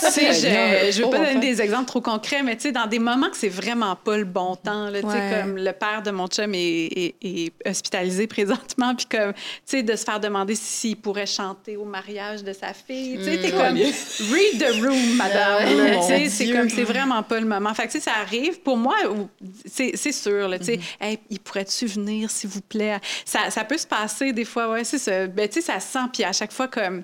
[0.00, 0.32] Tu sais,
[0.90, 3.48] je, je veux pas donner des exemples trop concrets, mais dans des moments que c'est
[3.48, 7.14] vraiment pas le bon temps, là, sais, comme le père de mon chum est, est-
[7.22, 11.84] est hospitalisé présentement, puis comme, tu sais, de se faire demander s'il pourrait chanter au
[11.84, 16.06] mariage de sa fille, tu sais, t'es comme, read the room, madame, Ah mon tu
[16.06, 17.72] sais, c'est comme, c'est vraiment pas le moment.
[17.74, 18.96] Fait que, tu sais, ça arrive, pour moi,
[19.66, 22.98] c'est sûr, tu sais, Hey, il pourrait-tu venir, s'il vous plaît?
[23.24, 25.26] Ça, ça peut se passer des fois, ouais, c'est ça.
[25.26, 27.02] Ben, tu sais, ça se sent, puis à chaque fois, comme,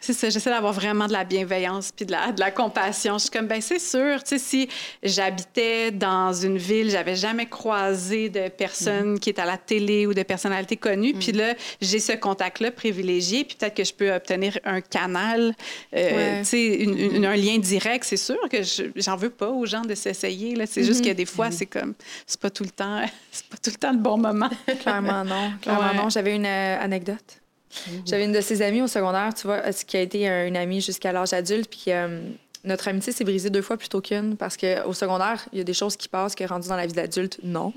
[0.00, 3.14] c'est ça, j'essaie d'avoir vraiment de la bienveillance puis de la, de la compassion.
[3.18, 4.68] Je suis comme, ben c'est sûr, tu sais, si
[5.02, 10.14] j'habitais dans une ville, j'avais jamais croisé de personnes qui étaient à la télé ou
[10.14, 14.58] de personnalités connues, puis là, j'ai ce contact-là privilégié, puis peut-être que je peux obtenir
[14.64, 15.54] un canal,
[15.94, 16.38] euh, Ouais.
[16.40, 18.04] tu sais, une- un lien direct.
[18.04, 20.64] C'est sûr que je- j'en veux pas aux gens de s'essayer, là.
[20.66, 21.94] C'est juste que des fois, c'est comme,
[22.26, 24.50] c'est pas tout le temps, c'est pas tout le temps le bon moment.
[24.80, 25.52] Clairement non.
[25.60, 25.96] Clairement Ouais.
[25.96, 26.08] non.
[26.08, 27.39] J'avais une euh,
[27.86, 28.06] anecdote.
[28.08, 30.56] J'avais une de ses amies au secondaire, tu vois, euh, qui a été euh, une
[30.56, 32.20] amie jusqu'à l'âge adulte, puis euh,
[32.64, 35.72] notre amitié s'est brisée deux fois plutôt qu'une, parce qu'au secondaire, il y a des
[35.74, 37.72] choses qui passent que rendu dans la vie d'adulte, non.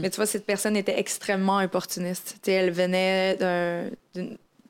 [0.00, 2.36] Mais tu vois, cette personne était extrêmement opportuniste.
[2.42, 3.90] Tu sais, elle venait d'un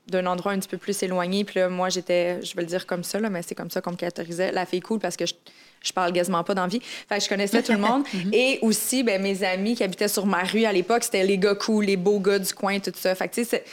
[0.09, 2.87] d'un endroit un petit peu plus éloigné, puis là, moi, j'étais, je vais le dire
[2.87, 5.25] comme ça, là, mais c'est comme ça qu'on me caractérisait, la fille cool, parce que
[5.27, 5.33] je,
[5.81, 6.81] je parle quasiment pas d'envie.
[7.09, 8.03] Fait que je connaissais tout le monde.
[8.33, 11.55] Et aussi, ben, mes amis qui habitaient sur ma rue à l'époque, c'était les gars
[11.55, 13.15] cool, les beaux gars du coin, tout ça.
[13.15, 13.65] Fait que, tu sais, c'est-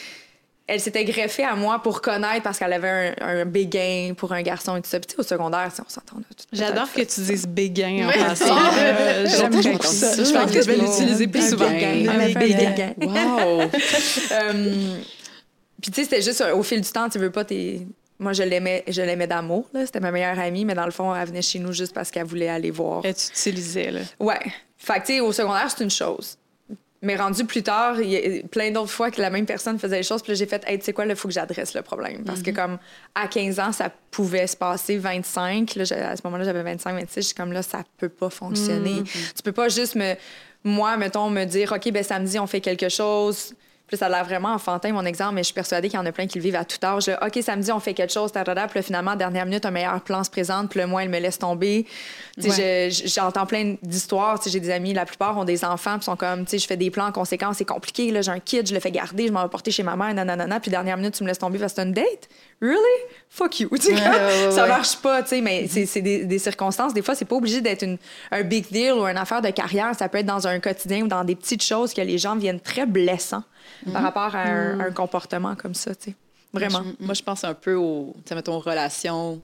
[0.70, 4.42] elle s'était greffée à moi pour connaître parce qu'elle avait un, un béguin pour un
[4.44, 5.00] garçon et tout ça.
[5.00, 6.18] Puis, tu sais, au secondaire, si on s'entend.
[6.54, 8.56] J'adore que tu dises béguin en passant.
[8.78, 10.16] Euh, J'aime beaucoup ça.
[10.24, 11.70] Je pense que je vais l'utiliser plus souvent.
[11.70, 12.34] Béguin.
[12.40, 12.94] Béguin.
[13.02, 13.62] Wow!
[14.32, 14.98] Euh,
[15.82, 17.82] Puis, tu sais, c'était juste au fil du temps, tu veux pas, t'es.
[18.20, 19.66] Moi, je l'aimais, je l'aimais d'amour.
[19.86, 22.26] C'était ma meilleure amie, mais dans le fond, elle venait chez nous juste parce qu'elle
[22.26, 23.04] voulait aller voir.
[23.06, 24.02] Et tu utilisais, là.
[24.20, 24.40] Ouais.
[24.78, 26.38] Fait que, tu sais, au secondaire, c'est une chose.
[27.02, 29.98] Mais rendu plus tard, il y a plein d'autres fois que la même personne faisait
[29.98, 30.22] les choses.
[30.22, 32.24] Puis là, j'ai fait, hey, tu sais quoi, il faut que j'adresse le problème.
[32.26, 32.78] Parce que, comme,
[33.16, 35.76] à 15 ans, ça pouvait se passer 25.
[35.76, 37.16] Là, à ce moment-là, j'avais 25, 26.
[37.16, 39.04] Je suis comme, là, ça peut pas fonctionner.
[39.04, 40.16] Tu peux pas juste me,
[40.64, 43.54] moi, mettons, me dire, OK, ben samedi, on fait quelque chose.
[43.90, 46.06] Puis ça a l'air vraiment enfantin, mon exemple, mais je suis persuadée qu'il y en
[46.06, 47.08] a plein qui le vivent à tout âge.
[47.08, 47.20] là.
[47.26, 48.68] OK, samedi, on fait quelque chose, tadada.
[48.68, 50.70] Puis là, finalement, dernière minute, un meilleur plan se présente.
[50.70, 51.86] Puis là, moi, elle me laisse tomber.
[52.40, 54.38] Tu sais, je- je- J'entends plein d'histoires.
[54.40, 56.58] Tu sais, J'ai des amis, la plupart ont des enfants, puis sont comme, tu sais,
[56.60, 58.12] je fais des plans en conséquence, c'est compliqué.
[58.12, 60.14] là, J'ai un kid, je le fais garder, je m'en vais porter chez ma mère,
[60.14, 60.60] nanana.
[60.60, 62.30] Puis dernière minute, tu me laisses tomber parce que c'est une date?
[62.62, 62.78] Really?
[63.30, 63.70] Fuck you.
[63.74, 64.68] Ouais, ouais, ouais, ça ouais.
[64.70, 66.94] marche pas, tu sais, mais c'est des, des circonstances.
[66.94, 67.98] Des fois, c'est pas obligé d'être une-
[68.32, 69.92] un big deal ou une affaire de carrière.
[69.98, 72.60] Ça peut être dans un quotidien ou dans des petites choses que les gens viennent
[72.60, 73.44] très blessants
[73.86, 73.94] Mhm.
[73.94, 76.16] par rapport à un, un comportement comme ça, tu sais.
[76.52, 76.82] Vraiment.
[77.00, 79.40] Moi, je pense un peu aux, mettons, relations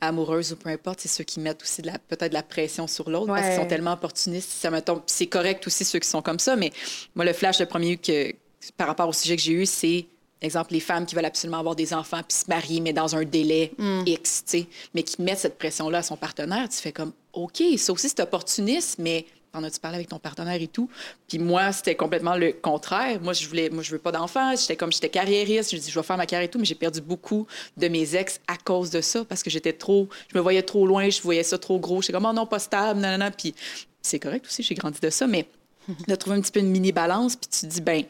[0.00, 2.86] amoureuses ou peu importe, c'est ceux qui mettent aussi de la, peut-être de la pression
[2.86, 3.56] sur l'autre parce qu'ils Ouais.
[3.56, 4.50] sont tellement opportunistes.
[4.50, 6.70] Ça, mettons, puis c'est correct aussi ceux qui sont comme ça, mais
[7.14, 8.32] moi, le flash, le premier que,
[8.76, 10.06] par rapport au sujet que j'ai eu, c'est,
[10.42, 13.24] exemple, les femmes qui veulent absolument avoir des enfants puis se marier, mais dans un
[13.24, 13.72] délai
[14.04, 16.68] X, tu sais, mais qui mettent cette pression-là à son partenaire.
[16.68, 20.60] Tu fais comme, OK, ça aussi, c'est opportuniste, mais en as-tu parlé avec ton partenaire
[20.60, 20.88] et tout?
[21.28, 23.20] Puis moi, c'était complètement le contraire.
[23.20, 24.54] Moi, je voulais, moi, je veux pas d'enfants.
[24.56, 25.72] J'étais comme, j'étais carriériste.
[25.72, 28.14] Je dis, je vais faire ma carrière et tout, mais j'ai perdu beaucoup de mes
[28.16, 31.20] ex à cause de ça parce que j'étais trop, je me voyais trop loin, je
[31.22, 32.02] voyais ça trop gros.
[32.02, 33.30] J'étais comme, oh non, pas stable, non.
[33.36, 33.54] Puis
[34.00, 35.46] c'est correct aussi, j'ai grandi de ça, mais
[36.08, 38.04] de trouver un petit peu une mini balance, puis tu te dis, ben,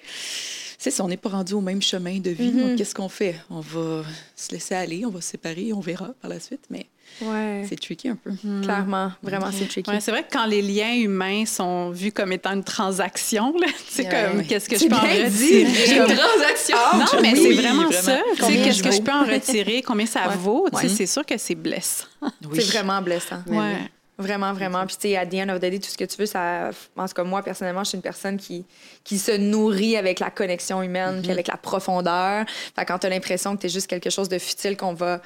[0.78, 2.50] c'est ça, on n'est pas rendu au même chemin de vie.
[2.50, 2.60] Mhm.
[2.60, 3.36] Donc, qu'est-ce qu'on fait?
[3.50, 6.86] On va se laisser aller, on va se séparer, on verra par la suite, mais
[7.20, 7.64] Ouais.
[7.68, 8.30] c'est tricky un peu.
[8.62, 9.88] Clairement, vraiment, c'est tricky.
[9.90, 13.66] Ouais, c'est vrai que quand les liens humains sont vus comme étant une transaction, là,
[13.66, 14.28] tu sais, Ouais.
[14.32, 15.96] comme qu'est-ce que je peux en retirer?
[15.98, 16.76] une transaction.
[16.94, 17.92] Non, mais Oui, c'est vraiment, vraiment.
[18.02, 18.16] ça.
[18.16, 19.82] Tu sais, Combien Qu'est-ce que je peux en retirer?
[19.82, 20.66] Combien ça vaut?
[20.72, 20.92] Tu sais, Ouais.
[20.92, 22.06] C'est sûr que c'est blessant.
[22.50, 22.58] Oui.
[22.60, 23.42] C'est vraiment blessant.
[23.46, 23.74] Mais Ouais.
[23.80, 23.88] oui.
[24.18, 24.86] Vraiment, vraiment.
[24.86, 26.70] Puis, tu sais, à the end of the day, tout ce que tu veux, ça.
[26.96, 28.64] En tout cas, moi, personnellement, je suis une personne qui,
[29.02, 32.44] qui se nourrit avec la connexion humaine, puis avec la profondeur.
[32.76, 34.92] Fait que quand tu as l'impression que tu es juste quelque chose de futile qu'on
[34.92, 35.22] va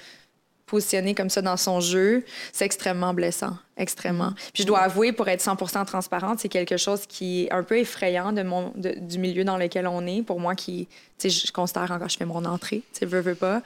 [0.66, 3.56] positionner comme ça dans son jeu, c'est extrêmement blessant.
[3.78, 4.32] Extrêmement.
[4.54, 7.78] Puis, je dois avouer, pour être 100 transparente, c'est quelque chose qui est un peu
[7.78, 10.22] effrayant de mon, de- du milieu dans lequel on est.
[10.22, 10.88] Pour moi, qui.
[11.18, 13.62] Tu sais, je considère encore, je fais mon entrée, tu sais, veux, veux pas.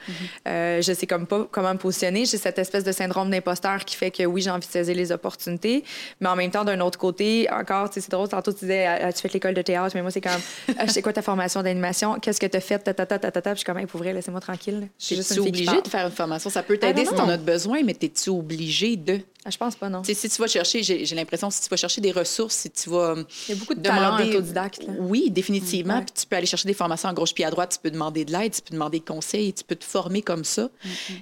[0.47, 2.23] Euh, je sais comme pas comment me positionner.
[2.25, 5.11] J'ai cette espèce de syndrome d'imposteur qui fait que oui, j'ai envie de saisir les
[5.11, 5.83] opportunités,
[6.21, 8.85] mais en même temps, d'un autre côté, encore, tu sais, c'est drôle, tantôt tu disais,
[8.85, 10.31] Ah, tu fais l'école de théâtre, mais moi, c'est comme,
[10.77, 12.19] Ah, c'est quoi ta formation d'animation?
[12.21, 12.79] Qu'est-ce que tu as fait?
[12.79, 13.49] Ta, ta, ta, ta, ta, ta.
[13.49, 14.87] Puis je suis comme, Hey, pour vrai, laissez-moi tranquille.
[14.97, 15.83] Je suis juste Es-tu une fille qui obligé parle.
[15.83, 16.49] de faire une formation?
[16.49, 19.19] Ça peut Ah, t'aider non, si t'en as besoin, mais t'es-tu obligé de?
[19.43, 20.03] Ah, je pense pas, non.
[20.03, 23.15] Si tu vas chercher, j'ai l'impression, si tu vas chercher des ressources, si tu vas
[23.47, 24.35] Il y a beaucoup de talents demander...
[24.35, 24.83] autodidactes.
[24.83, 24.93] là.
[24.99, 25.95] Oui, définitivement.
[25.97, 26.01] Ouais.
[26.05, 28.23] Puis tu peux aller chercher des formations à gauche puis à droite, tu peux demander
[28.23, 30.69] de l'aide, tu peux demander des conseils, tu peux te former comme ça.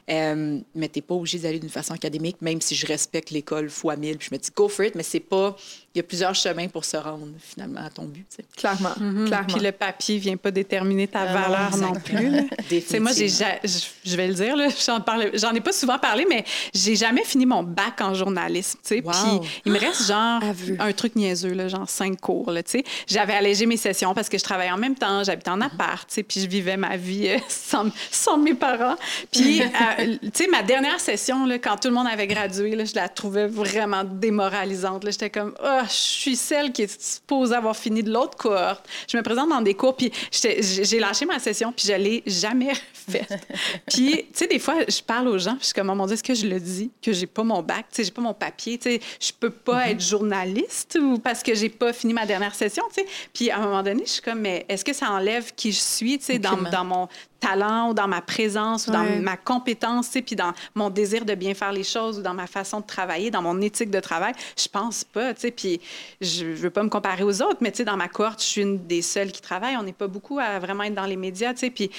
[0.10, 3.70] Euh, mais tu n'es pas obligé d'aller d'une façon académique, même si je respecte l'école
[3.70, 4.18] fois mille.
[4.18, 5.56] Puis je me dis, go for it, mais c'est pas...
[5.96, 8.26] Il y a plusieurs chemins pour se rendre finalement à ton but.
[8.56, 8.94] Clairement.
[8.94, 9.48] Clairement.
[9.48, 12.20] Puis le papier vient pas déterminer ta Ah non, valeur non, exactement.
[12.20, 12.30] plus.
[12.42, 13.10] moi, Définitivement.
[13.28, 13.60] ja-
[14.06, 16.46] je vais le dire, là, j'en, parle, j'en ai pas souvent parlé, mais
[16.76, 18.80] j'ai jamais fini mon bac en journalisme.
[18.84, 19.02] tu sais.
[19.04, 19.12] Wow.
[19.40, 20.78] Puis il me reste genre Aveu.
[20.80, 22.52] un truc niaiseux, là, genre cinq cours.
[22.56, 22.84] Tu sais.
[23.08, 26.16] J'avais allégé mes sessions parce que je travaillais en même temps, j'habitais en appart, tu
[26.16, 28.96] sais, puis je vivais ma vie euh, sans, sans mes parents.
[29.32, 32.86] Puis, euh, tu sais, ma dernière session, là, quand tout le monde avait gradué, là,
[32.86, 35.04] je la trouvais vraiment démoralisante.
[35.04, 35.12] là.
[35.12, 38.88] J'étais comme, ah, je suis celle qui est supposée avoir fini de l'autre cohorte.
[39.12, 42.74] Je me présente dans des cours, puis j'ai lâché ma session, puis je l'ai jamais
[43.10, 43.48] faite.
[43.88, 46.06] puis, tu sais, des fois, je parle aux gens, puis je suis comme, oh mon
[46.06, 48.22] Dieu, est-ce que je le dis, que j'ai pas mon bac, tu sais, j'ai pas
[48.22, 52.14] mon papier, tu sais, je peux pas être journaliste ou parce que j'ai pas fini
[52.14, 53.08] ma dernière session, tu sais?
[53.34, 55.80] Puis, à un moment donné, je suis comme, mais est-ce que ça enlève qui je
[55.80, 57.08] suis, tu sais, dans, dans mon
[57.40, 59.20] talent ou dans ma présence ou dans Ouais.
[59.20, 62.80] ma compétence, puis dans mon désir de bien faire les choses ou dans ma façon
[62.82, 65.80] de travailler, dans mon éthique de travail, je pense pas, tu sais, puis
[66.22, 68.62] je veux pas me comparer aux autres, mais tu sais, dans ma cohorte, je suis
[68.62, 69.76] une des seules qui travaille.
[69.78, 71.90] On n'est pas beaucoup à vraiment être dans les médias, tu sais, puis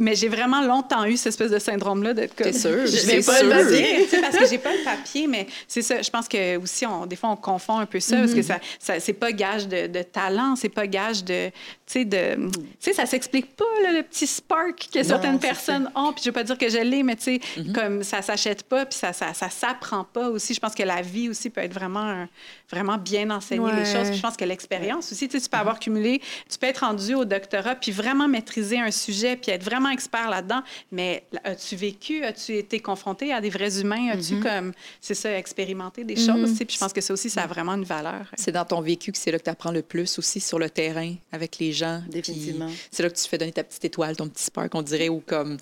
[0.00, 2.52] mais j'ai vraiment longtemps eu cette espèce de syndrome-là d'être comme...
[2.52, 2.86] Sûre?
[2.86, 3.46] Je vais pas sûr.
[3.48, 6.00] le papier, parce que j'ai pas le papier, mais c'est ça.
[6.02, 8.58] Je pense que aussi, on, des fois, on confond un peu ça, parce que ça,
[8.78, 11.52] ça c'est pas gage de, de talent, c'est pas gage de, tu
[11.86, 16.12] sais, de, tu sais, ça s'explique pas là, le petit spark que certaines personnes ont.
[16.12, 17.40] Puis je veux pas dire que je l'ai, mais tu sais,
[17.74, 20.54] comme ça s'achète pas, puis ça, ça, ça s'apprend pas aussi.
[20.54, 22.28] Je pense que la vie aussi peut être vraiment, un-
[22.70, 24.08] vraiment bien enseigner les choses.
[24.08, 26.20] Puis je pense que l'expérience aussi, tu sais, tu peux avoir cumulé,
[26.50, 30.28] tu peux être rendu au doctorat, puis vraiment maîtriser un sujet, puis être vraiment expert
[30.30, 30.62] là-dedans.
[30.92, 36.04] Mais as-tu vécu, as-tu été confronté à des vrais humains, as-tu comme, c'est ça, expérimenté
[36.04, 38.26] des choses, tu sais, puis je pense que ça aussi, ça a vraiment une valeur.
[38.36, 40.70] C'est dans ton vécu que c'est là que tu apprends le plus aussi sur le
[40.70, 42.02] terrain avec les gens.
[42.08, 42.70] Définitivement.
[42.90, 45.22] C'est là que tu fais donner ta petite étoile, ton petit spark, on dirait, ou
[45.26, 45.56] comme.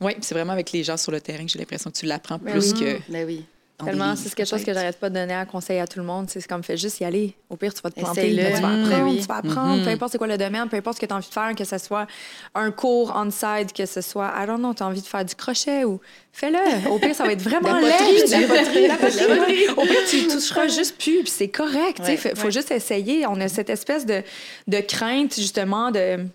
[0.00, 2.38] Oui, c'est vraiment avec les gens sur le terrain que j'ai l'impression que tu l'apprends
[2.38, 2.80] Ben plus oui.
[2.80, 3.12] que.
[3.12, 3.44] Ben oui.
[3.82, 6.26] Tellement, c'est quelque chose que j'arrête pas de donner à conseil à tout le monde.
[6.28, 7.34] C'est comme, fais juste y aller.
[7.48, 8.34] Au pire, tu vas te planter.
[8.36, 8.84] Mais tu vas Mm.
[8.84, 9.20] apprendre, oui.
[9.22, 9.76] tu vas apprendre.
[9.78, 9.84] Mhm.
[9.84, 11.54] Peu importe c'est quoi le domaine, peu importe ce que tu as envie de faire,
[11.56, 12.06] que ce soit
[12.54, 15.34] un cours on-site, que ce soit, I don't know, tu as envie de faire du
[15.34, 15.98] crochet ou
[16.30, 16.90] fais-le.
[16.90, 17.88] Au pire, ça va être vraiment La laid.
[17.96, 19.68] poterie, La tu- poterie, la poterie.
[19.74, 22.00] Au pire, tu toucheras juste plus, puis c'est correct.
[22.00, 22.50] Il Ouais, faut ouais.
[22.50, 23.26] juste essayer.
[23.26, 24.22] On a cette espèce de,
[24.68, 26.26] de crainte, justement, de.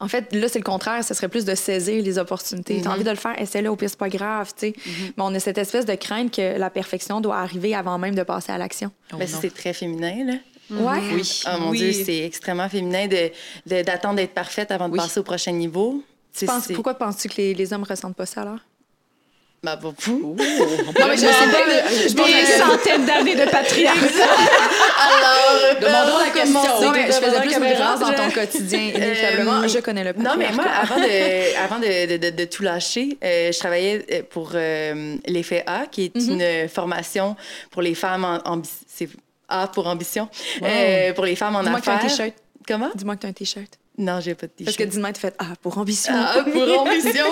[0.00, 1.02] En fait, là, c'est le contraire.
[1.02, 2.80] Ce serait plus de saisir les opportunités.
[2.80, 4.74] Tu as envie de le faire, essaie-le, au pire, c'est pas grave, tu sais.
[4.86, 8.22] Mais on a cette espèce de crainte que la perfection doit arriver avant même de
[8.22, 8.92] passer à l'action.
[9.12, 10.34] Oh Ben, c'est très féminin, là.
[10.70, 11.00] Ouais.
[11.14, 11.42] Oui.
[11.46, 11.78] Oh mon Oui.
[11.78, 13.30] Dieu, c'est extrêmement féminin de,
[13.66, 14.98] de- d'attendre d'être parfaite avant de Oui.
[14.98, 16.02] passer au prochain niveau.
[16.36, 18.58] Tu penses- pourquoi penses-tu que les, les hommes ressentent pas ça alors?
[19.62, 20.20] Ben, pas fou.
[20.24, 21.88] Oh, on Non, mais je sais pas.
[21.90, 24.06] Je Des centaines d'années de patriarcat.
[25.00, 26.62] Alors, Demandons la question.
[26.80, 28.16] Non, mais je faisais plus une référence caméra.
[28.16, 28.78] dans ton quotidien.
[28.94, 30.80] Inévitablement, Euh, je connais le Non, mais moi, patriarcat.
[30.94, 35.16] avant de, avant de, de- de- de tout lâcher, euh, je travaillais euh, pour euh,
[35.26, 36.32] l'effet A, qui est Mhm.
[36.34, 37.34] une euh, formation
[37.70, 39.08] pour les femmes en c'est
[39.48, 40.28] A pour ambition,
[40.62, 42.10] euh, pour les femmes en Dis-moi que t'as un affaires.
[42.10, 42.34] t-shirt.
[42.66, 42.90] Comment?
[42.94, 43.78] Dis-moi que tu as un t-shirt.
[43.98, 44.64] Non, j'ai pas de t-shirt.
[44.66, 46.14] Parce que dis-moi, tu fais Ah, pour ambition.
[46.16, 47.26] Ah, pour ambition!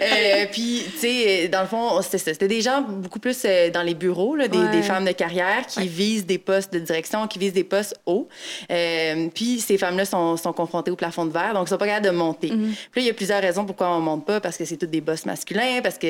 [0.00, 2.32] Euh, puis, tu sais, dans le fond, c'était ça.
[2.32, 4.70] C'était des gens beaucoup plus euh, dans les bureaux, là, des, Ouais.
[4.70, 5.86] des femmes de carrière qui Ouais.
[5.86, 8.28] visent des postes de direction, qui visent des postes hauts.
[8.70, 11.86] Euh, puis, ces femmes-là sont, sont confrontées au plafond de verre, donc ils sont pas
[11.86, 12.48] capables de monter.
[12.48, 12.74] Mm-hmm.
[12.90, 14.86] Puis là, il y a plusieurs raisons pourquoi on monte pas, parce que c'est tous
[14.86, 16.06] des boss masculins, parce que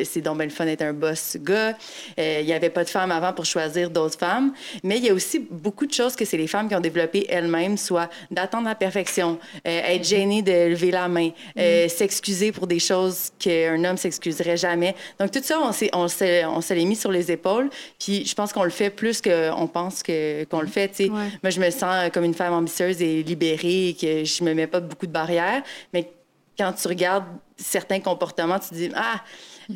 [0.00, 1.76] le- c'est donc bien le fun d'être un boss gars.
[2.18, 4.52] Euh, Il y avait pas de femmes avant pour choisir d'autres femmes.
[4.82, 7.26] Mais il y a aussi beaucoup de choses que c'est les femmes qui ont développé
[7.28, 12.52] elles-mêmes, soit d'attendre la perfection, questions, euh, être gêné de lever la main, euh, s'excuser
[12.52, 14.94] pour des choses qu'un homme s'excuserait jamais.
[15.18, 17.70] Donc, tout ça, on, s'est- on, s'est- on se l'est mis sur les épaules.
[17.98, 20.92] Puis, je pense qu'on le fait plus qu'on pense qu'on le fait.
[21.00, 21.08] Ouais.
[21.42, 24.66] Moi, je me sens comme une femme ambitieuse et libérée et que je me mets
[24.66, 25.62] pas beaucoup de barrières.
[25.92, 26.10] Mais
[26.58, 27.24] quand tu regardes
[27.56, 29.20] certains comportements, tu te dis Ah,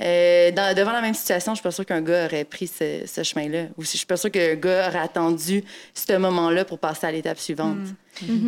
[0.00, 3.02] euh, dans- devant la même situation, je suis pas sûre qu'un gars aurait pris ce,
[3.06, 3.64] ce chemin-là.
[3.78, 7.38] Ou je suis pas sûre qu'un gars aurait attendu ce moment-là pour passer à l'étape
[7.38, 7.78] suivante.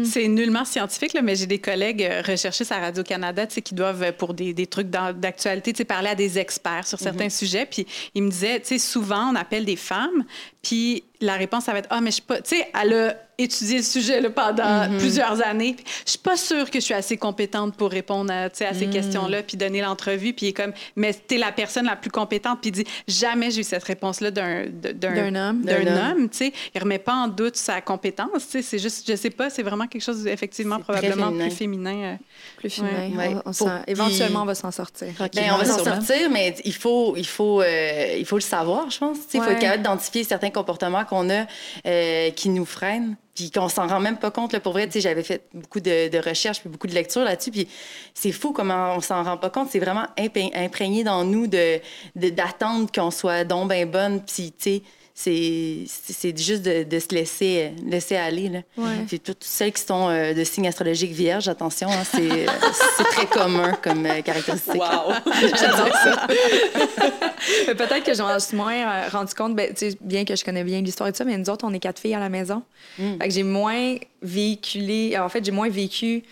[0.04, 4.12] C'est nullement scientifique, là, mais j'ai des collègues euh, recherchistes à Radio-Canada qui doivent, euh,
[4.12, 7.66] pour des, des trucs d'actualité, parler à des experts sur certains sujets.
[7.66, 10.24] Puis ils me disaient, tu sais, souvent, on appelle des femmes,
[10.62, 12.40] puis la réponse, ça va être Ah, mais je suis pas.
[12.40, 15.76] Tu sais, elle a étudié le sujet là, pendant plusieurs années.
[16.04, 19.42] Je suis pas sûre que je suis assez compétente pour répondre à, à ces questions-là,
[19.42, 20.32] puis donner l'entrevue.
[20.32, 22.60] Puis il est comme Mais tu es la personne la plus compétente.
[22.60, 25.62] Puis il dit Jamais j'ai eu cette réponse-là d'un homme.
[25.62, 26.52] D'un homme, tu sais.
[26.74, 28.62] Il remet pas en doute sa compétence, tu sais.
[28.62, 31.46] C'est juste, je sais pas, c'est vraiment quelque chose, effectivement, probablement féminin.
[31.46, 31.94] plus féminin.
[31.94, 32.16] euh.
[32.56, 33.16] Plus féminin.
[33.16, 33.36] Ouais.
[33.44, 35.08] On- on éventuellement, on va s'en sortir.
[35.34, 38.90] Ben, on va s'en sortir, mais il faut, il faut, euh, il faut le savoir,
[38.90, 39.18] je pense.
[39.18, 41.44] Tu sais, Il faut être capable d'identifier certains comportements qu'on a
[41.86, 44.52] euh, qui nous freinent, puis qu'on s'en rend même pas compte.
[44.52, 47.24] Là, pour vrai, tu sais, j'avais fait beaucoup de, de recherches puis beaucoup de lectures
[47.24, 47.68] là-dessus, puis
[48.14, 49.68] c'est fou comment on s'en rend pas compte.
[49.70, 51.78] C'est vraiment impré- imprégné dans nous de
[52.16, 54.82] de- d'attendre qu'on soit donc ben bonne, puis tu sais,
[55.22, 58.48] c'est juste de, de se laisser, laisser aller.
[58.48, 58.60] Là.
[58.78, 59.04] Ouais.
[59.06, 62.46] Puis toutes celles qui sont euh, de signes astrologiques vierges, attention, hein, c'est euh,
[62.96, 64.74] c'est très commun comme euh, caractéristique.
[64.74, 65.12] Wow!
[65.58, 66.26] J'adore ça.
[67.74, 70.64] Peut-être que j'en suis moins euh, rendu compte, ben, tu sais, bien que je connais
[70.64, 72.62] bien l'histoire et tout ça, mais nous autres, on est quatre filles à la maison.
[72.98, 73.18] Mm.
[73.20, 76.22] Fait que j'ai moins véhiculé, en fait, j'ai moins vécu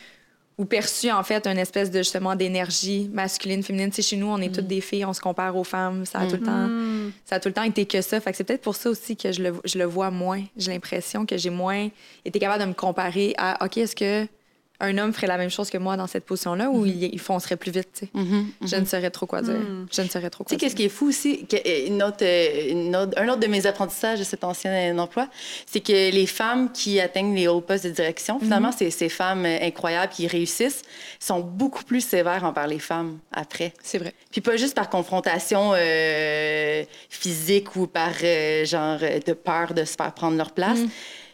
[0.58, 3.90] ou perçu, en fait, une espèce de, justement, d'énergie masculine, féminine.
[3.90, 6.18] Tu sais, chez nous, on est toutes des filles, on se compare aux femmes, ça
[6.18, 6.68] a tout le temps...
[7.24, 8.20] Ça a tout le temps été que ça.
[8.20, 10.42] Fait que c'est peut-être pour ça aussi que je le, je le vois moins.
[10.56, 11.88] J'ai l'impression que j'ai moins
[12.24, 14.26] été capable de me comparer à, OK, est-ce que
[14.80, 17.56] un homme ferait la même chose que moi dans cette position-là ou il, il foncerait
[17.56, 18.10] plus vite, tu sais?
[18.14, 19.56] Mhm, Je ne saurais trop quoi dire.
[19.92, 22.02] Je ne saurais trop Tu sais, quoi qu'est-ce qui est fou aussi, que, euh, une
[22.02, 25.28] autre, euh, une autre- un autre de mes apprentissages de cet ancien euh, emploi,
[25.66, 29.44] c'est que les femmes qui atteignent les hauts postes de direction, finalement, c'est ces femmes
[29.46, 30.82] incroyables qui réussissent,
[31.18, 33.72] sont beaucoup plus sévères envers les femmes après.
[33.82, 34.14] C'est vrai.
[34.30, 39.94] Puis pas juste par confrontation euh, physique ou par euh, genre de peur de se
[39.94, 40.78] faire prendre leur place.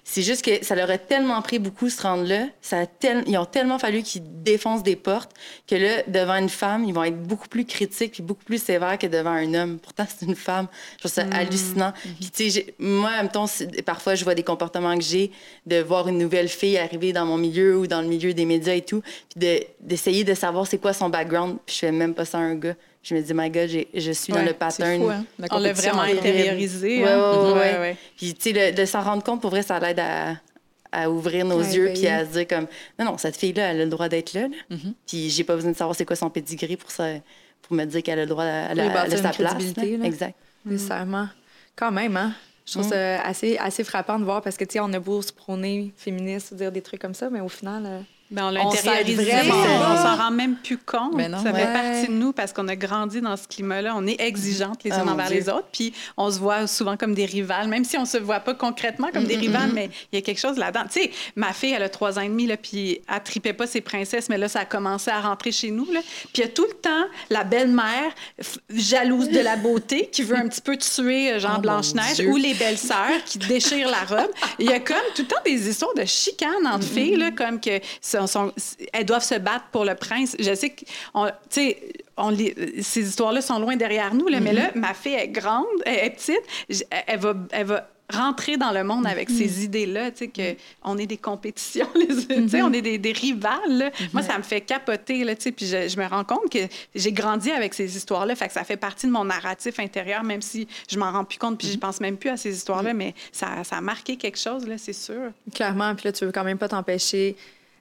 [0.07, 2.47] C'est juste que ça leur a tellement pris beaucoup se rendre là.
[2.61, 5.31] Ça a tel- Ils ont tellement fallu qu'ils défoncent des portes
[5.67, 8.99] que là, devant une femme, ils vont être beaucoup plus critiques puis beaucoup plus sévères
[8.99, 9.79] que devant un homme.
[9.79, 10.69] Pourtant, c'est une femme.
[10.95, 11.93] Je trouve ça hallucinant.
[12.21, 13.47] Puis tu sais, moi, en même temps,
[13.87, 15.33] parfois, je vois des comportements que j'ai
[15.67, 18.75] de voir une nouvelle fille arriver dans mon milieu ou dans le milieu des médias
[18.75, 19.01] et tout,
[19.31, 21.57] puis de- d'essayer de, savoir c'est quoi son background.
[21.65, 22.75] Puis je fais même pas ça à un gars.
[23.07, 24.99] Je me dis, my God, je suis dans le pattern.
[25.03, 27.05] fou, hein, On l'a vraiment intériorisé.
[27.05, 27.53] Hein.
[27.53, 27.97] ouais, ouais.
[28.17, 30.37] Puis, tu sais, de s'en rendre compte, pour vrai, ça l'aide à,
[30.91, 31.93] à ouvrir nos yeux éveiller.
[32.01, 32.67] puis à se dire comme,
[32.99, 34.49] non, non, cette fille-là, elle a le droit d'être là.
[34.71, 34.77] là.
[35.07, 37.05] Puis, j'ai pas besoin de savoir c'est quoi son pedigree pour, ça,
[37.63, 38.81] pour me dire qu'elle a le droit, à- Oui,
[39.19, 39.77] sa place.
[39.77, 39.85] là.
[39.85, 40.05] là.
[40.07, 40.35] Exact.
[40.65, 41.29] Nécessairement.
[41.77, 42.33] Quand même, hein?
[42.67, 45.21] Je trouve ça assez, assez frappant de voir parce que, tu sais, on a beau
[45.21, 48.71] se prôner féministe, dire des trucs comme ça, mais au final, Ben, on l'a On
[48.73, 51.17] intériorisé, on s'en rend même plus compte.
[51.17, 51.43] Ben non.
[51.43, 53.95] ça fait partie de nous parce qu'on a grandi dans ce climat-là.
[53.97, 55.37] On est exigeantes les Ah, unes envers Dieu.
[55.37, 58.41] les autres, puis on se voit souvent comme des rivales, même si on se voit
[58.41, 60.85] pas concrètement comme Mm, des rivales, mais il y a quelque chose là-dedans.
[60.91, 63.67] Tu sais, ma fille, elle a trois ans et demi, là, puis elle tripait pas
[63.67, 65.87] ses princesses, mais là, ça a commencé à rentrer chez nous.
[65.93, 66.01] Là.
[66.33, 68.11] Puis il y a tout le temps la belle-mère
[68.71, 72.37] jalouse de la beauté qui veut un petit peu tuer euh, Jean Oh, Blanche-Neige ou
[72.37, 74.31] les belles-sœurs qui déchirent la robe.
[74.59, 77.61] Il y a comme tout le temps des histoires de chicanes entre filles, là, comme
[77.61, 77.79] que
[78.17, 78.53] sont- sont-
[78.93, 80.37] elles doivent se battre pour le prince.
[80.39, 80.85] Je sais que,
[81.15, 81.79] on- tu sais,
[82.17, 85.65] on les- ces histoires-là sont loin derrière nous, là, mais là, ma fille est grande,
[85.85, 90.19] elle est petite, elle va, elle va rentrer dans le monde avec ces idées-là, tu
[90.19, 93.79] sais, que on est des compétitions, les, tu sais, on est des, des rivales.
[93.79, 93.91] là.
[94.13, 96.59] Moi, ça me fait capoter, là, tu sais, puis je, je me rends compte que
[96.95, 100.43] j'ai grandi avec ces histoires-là, fait que ça fait partie de mon narratif intérieur, même
[100.43, 103.15] si je m'en rends plus compte, puis je pense même plus à ces histoires-là, mais
[103.33, 105.31] ça, ça a marqué quelque chose, là, c'est sûr.
[105.55, 107.37] clairement, puis là, tu veux quand même pas t'empêcher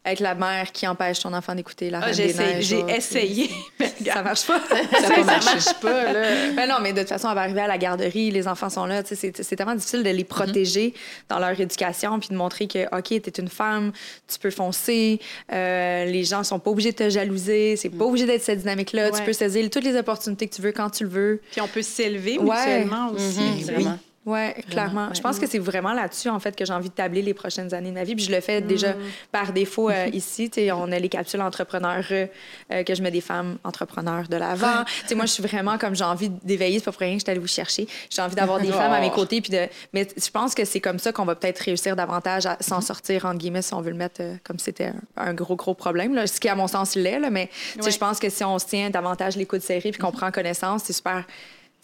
[0.05, 2.65] être la mère qui empêche ton enfant d'écouter la Ah, Reine j'ai des essayé, Neiges,
[2.65, 3.49] j'ai là, puis essayé.
[3.79, 4.59] mais Ça marche pas.
[4.69, 4.75] Ça
[5.07, 5.45] a pas marché.
[5.45, 6.51] marche pas, là.
[6.55, 8.85] Ben non, mais de toute façon, elle va arriver à la garderie, les enfants sont
[8.85, 9.01] là.
[9.05, 10.93] C'est c'est tellement difficile de les protéger
[11.29, 13.91] dans leur éducation puis de montrer que, OK, tu es une femme,
[14.27, 15.19] tu peux foncer,
[15.51, 19.11] euh, les gens sont pas obligés de te jalouser, c'est pas obligé d'être cette dynamique-là.
[19.11, 21.41] Tu peux saisir toutes les opportunités que tu veux quand tu le veux.
[21.51, 22.57] Puis on peut s'élever Ouais.
[22.57, 23.39] mutuellement aussi.
[23.39, 23.83] Mhm, tu
[24.25, 24.47] vraiment.
[24.47, 25.07] Ouais, clairement.
[25.07, 25.15] ouais.
[25.15, 27.73] Je pense que c'est vraiment là-dessus, en fait, que j'ai envie de tabler les prochaines
[27.73, 28.15] années de ma vie.
[28.15, 28.93] Puis je le fais déjà
[29.31, 30.49] par défaut euh, ici.
[30.49, 32.27] Tu sais, on a les capsules entrepreneurs euh,
[32.71, 34.83] euh, que je mets des femmes entrepreneurs de l'avant.
[35.01, 36.79] Tu sais, moi, je suis vraiment comme j'ai envie d'éveiller.
[36.79, 37.87] C'est pas pour rien que je suis allée vous chercher.
[38.09, 39.41] J'ai envie d'avoir des femmes à mes côtés.
[39.41, 39.67] Puis de...
[39.93, 43.25] Mais je pense que c'est comme ça qu'on va peut-être réussir davantage à s'en sortir,
[43.25, 46.13] entre guillemets, si on veut le mettre euh, comme c'était un, un gros, gros problème.
[46.15, 46.27] Là.
[46.27, 47.19] Ce qui, à mon sens, l'est.
[47.19, 47.29] là.
[47.29, 47.49] Mais
[47.81, 47.91] Ouais.
[47.91, 50.31] je pense que si on se tient davantage les coups de série puis qu'on prend
[50.31, 51.23] connaissance, c'est super.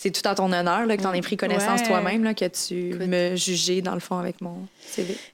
[0.01, 1.87] C'est tout à ton honneur là, que tu en aies pris connaissance Ouais.
[1.87, 4.55] toi-même, là, que tu me jugeais dans le fond avec mon.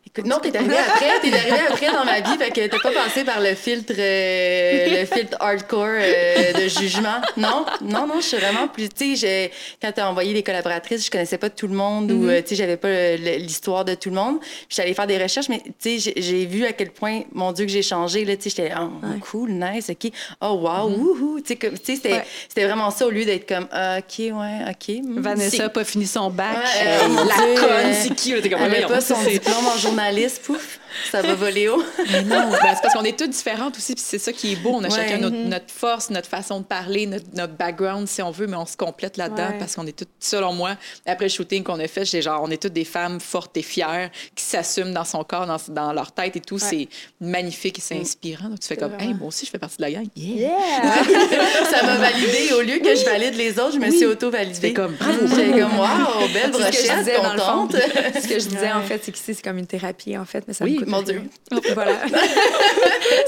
[0.08, 2.92] Écoute, non, t'es arrivé après, t'es arrivé après dans ma vie, fait que t'as pas
[2.92, 7.20] passé par le filtre, euh, le filtre hardcore euh, de jugement.
[7.38, 9.52] Non, non, non, je suis vraiment plus, tu sais,
[9.82, 12.56] quand t'as envoyé les collaboratrices, je connaissais pas tout le monde ou, euh, tu sais,
[12.56, 14.40] j'avais pas l'histoire de tout le monde.
[14.40, 17.66] Puis j'allais faire des recherches, mais tu sais, j'ai- vu à quel point, mon Dieu,
[17.66, 18.90] que j'ai changé, là, tu sais, j'étais, oh,
[19.32, 22.24] cool, nice, OK, oh, wow, sais, comme- tu sais, c'était Ouais.
[22.48, 24.32] c'était vraiment ça au lieu d'être comme, ah, OK, ouais,
[24.70, 24.96] OK.
[25.04, 26.56] hmm, Vanessa n'a pas fini son bac.
[26.56, 28.32] Ouais, Euh, la conne, c'est qui?
[28.34, 28.42] là?
[28.42, 29.16] T'es comme, Elle pas son
[29.46, 30.80] diplôme en journaliste, pouf,
[31.12, 31.84] ça va voler haut.
[32.12, 34.56] Mais non, ben, c'est parce qu'on est toutes différentes aussi, puis c'est ça qui est
[34.56, 34.72] beau.
[34.76, 34.96] On a Ouais.
[34.96, 38.58] chacun notre, notre force, notre façon de parler, notre, notre background, si on veut, mais
[38.58, 39.58] on se complète là-dedans Ouais.
[39.60, 40.76] parce qu'on est toutes, selon moi,
[41.06, 43.62] après le shooting qu'on a fait, j'ai genre, on est toutes des femmes fortes et
[43.62, 46.58] fières qui s'assument dans son corps, dans, dans leur tête et tout.
[46.60, 46.88] C'est
[47.20, 48.50] magnifique et c'est inspirant.
[48.50, 50.08] Donc tu fais comme, hey, moi aussi, je fais partie de la gang.
[50.16, 50.50] Yeah!
[51.72, 52.54] ça m'a validé.
[52.54, 54.74] Au lieu que je valide les autres, je me suis auto-validée.
[54.74, 57.76] Comme, bravo, J'étais comme, wow, belle brochette, contente.
[58.22, 60.54] Ce que je disais, en fait, c'est qu'ici, c'est comme une thérapie, en fait, mais
[60.54, 61.02] ça Oui, me coûte mon.
[61.02, 61.24] Dieu.
[61.74, 62.00] Voilà.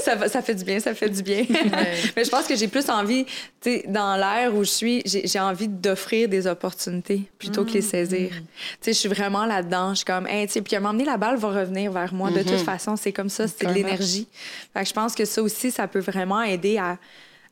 [0.00, 1.44] ça, fait du bien, ça fait du bien.
[2.16, 3.30] mais je pense que j'ai plus envie, tu
[3.62, 8.30] sais, dans l'ère où je suis, j'ai envie d'offrir des opportunités plutôt que les saisir.
[8.30, 8.36] Tu
[8.80, 9.90] sais, je suis vraiment là-dedans.
[9.90, 11.92] Je suis comme, hey, tu sais, puis à un moment donné, la balle va revenir
[11.92, 12.30] vers moi.
[12.30, 14.26] De toute façon, c'est comme ça, c'est de l'énergie.
[14.74, 16.98] Fait que je pense que ça aussi, ça peut vraiment aider à,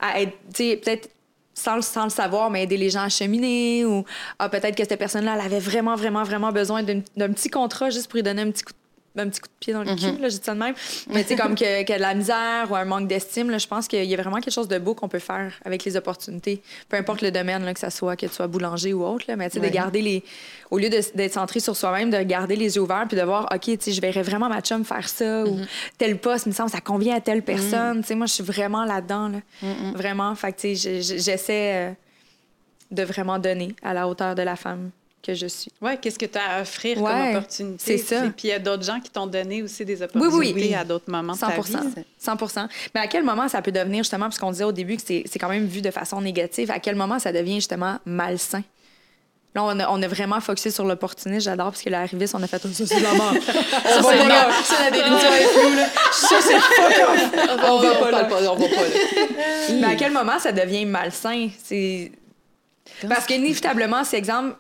[0.00, 1.10] à être, tu sais, peut-être
[1.54, 4.04] sans, le- sans le savoir, mais aider les gens à cheminer ou
[4.38, 7.88] ah, peut-être que cette personne-là, elle avait vraiment, vraiment, vraiment besoin d'un d'un petit contrat
[7.88, 8.78] juste pour lui donner un petit coup de
[9.22, 10.74] un petit coup de pied dans le cul, là, je dis ça de même.
[11.10, 13.88] Mais tu sais, comme que, que de la misère ou un manque d'estime, je pense
[13.88, 16.62] qu'il y a vraiment quelque chose de beau qu'on peut faire avec les opportunités.
[16.88, 19.36] Peu importe le domaine, là, que ça soit que tu sois boulanger ou autre, là,
[19.36, 20.22] mais tu sais, de garder les.
[20.70, 23.60] Au lieu d'être centré sur soi-même, de garder les yeux ouverts puis de voir, OK,
[23.62, 25.58] tu sais, je verrais vraiment ma chum faire ça ou
[25.98, 28.00] tel poste, me semble, ça convient à telle personne.
[28.02, 29.38] Tu sais, moi, je suis vraiment là-dedans, là.
[29.94, 30.34] Vraiment.
[30.34, 31.90] Fait que, tu sais, je- je- j'essaie euh,
[32.90, 34.90] de vraiment donner à la hauteur de la femme
[35.26, 35.70] que je suis.
[35.80, 37.98] Ouais, qu'est-ce que tu as à offrir Ouais, comme opportunité?
[37.98, 38.22] c'est ça.
[38.36, 40.74] Puis il y a d'autres gens qui t'ont donné aussi des oui, opportunités oui.
[40.74, 41.76] à d'autres moments de ta 100 vie.
[42.18, 45.02] 100 Mais à quel moment ça peut devenir, justement, parce qu'on disait au début que
[45.02, 48.62] c'est quand même vu de façon négative, à quel moment ça devient justement malsain?
[49.56, 51.40] Là, on a, on a vraiment focusé sur l'opportunisme.
[51.40, 53.32] J'adore, parce que l'arriviste, on a fait oh, ça, c'est la mort.
[53.42, 54.48] Ça, c'est c'est là.
[54.62, 55.86] c'est la définition est floue, là.
[56.12, 57.60] Ça, c'est fuck.
[57.66, 58.28] On va pas là.
[58.52, 59.76] on va pas là.
[59.80, 61.48] Mais à quel moment ça devient malsain?
[61.64, 62.12] C'est.
[63.08, 64.56] Parce qu'inévitablement, c'est exemple.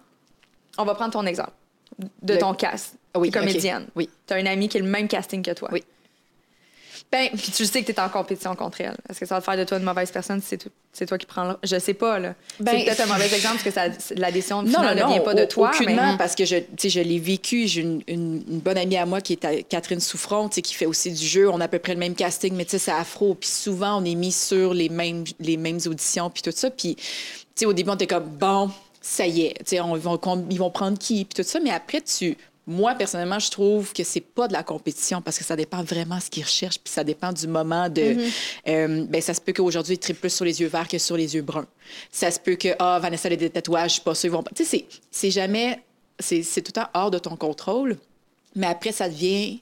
[0.78, 1.52] On va prendre ton exemple
[2.22, 2.94] de Le- ton cast.
[3.14, 3.84] Ah oui, comédienne.
[3.84, 3.92] ok.
[3.96, 4.10] Oui.
[4.26, 5.68] Tu as un ami qui a le même casting que toi.
[5.72, 5.82] Oui.
[7.12, 8.96] Ben, puis tu sais que tu es en compétition contre elle.
[9.08, 10.58] Est-ce que ça va te faire de toi une mauvaise personne si
[10.92, 11.56] c'est toi, qui prends le...
[11.62, 12.34] Je sais pas, là.
[12.58, 15.12] Ben, c'est peut-être un mauvais exemple parce que ça, la décision Non, finale non, ne
[15.12, 15.70] vient pas de toi.
[15.72, 16.18] Aucunement, mais...
[16.18, 17.68] parce que je, tu sais, je l'ai vécu.
[17.68, 21.12] J'ai une, une- une bonne amie à moi qui est Catherine Souffron, qui fait aussi
[21.12, 21.48] du jeu.
[21.48, 23.34] On a à peu près le même casting, mais tu sais, c'est afro.
[23.36, 26.70] Puis souvent, on est mis sur les mêmes, les mêmes auditions, puis tout ça.
[26.70, 27.02] Puis, tu
[27.54, 28.70] sais, au début, on était comme, bon,
[29.08, 30.18] ça y est, tu sais, on- ils vont,
[30.50, 31.60] ils vont prendre qui, puis tout ça.
[31.60, 32.36] Mais après, tu.
[32.68, 36.16] Moi, personnellement, je trouve que c'est pas de la compétition parce que ça dépend vraiment
[36.16, 38.16] de ce qu'ils recherchent, puis ça dépend du moment de.
[38.66, 41.16] Euh, ben, ça se peut qu'aujourd'hui, ils trippent plus sur les yeux verts que sur
[41.16, 41.68] les yeux bruns.
[42.10, 44.42] Ça se peut que, ah, Vanessa a des tatouages, je suis pas sûre, ils vont
[44.42, 44.50] pas.
[44.52, 45.80] Tu sais, c'est- c'est jamais.
[46.18, 47.96] C'est c'est tout le temps hors de ton contrôle.
[48.56, 49.60] Mais après, ça devient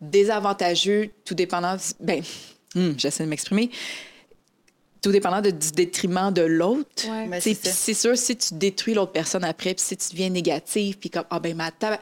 [0.00, 1.76] désavantageux, tout dépendant.
[2.00, 2.22] Ben,
[2.76, 3.70] hum, j'essaie de m'exprimer.
[5.06, 7.08] Tout dépendant de- du détriment de l'autre.
[7.08, 7.28] Ouais.
[7.28, 7.74] Ben, c'est puis ça.
[7.76, 11.22] c'est sûr, si tu détruis l'autre personne après, puis si tu deviens négatif, puis comme,
[11.30, 12.00] ah ben, ma table.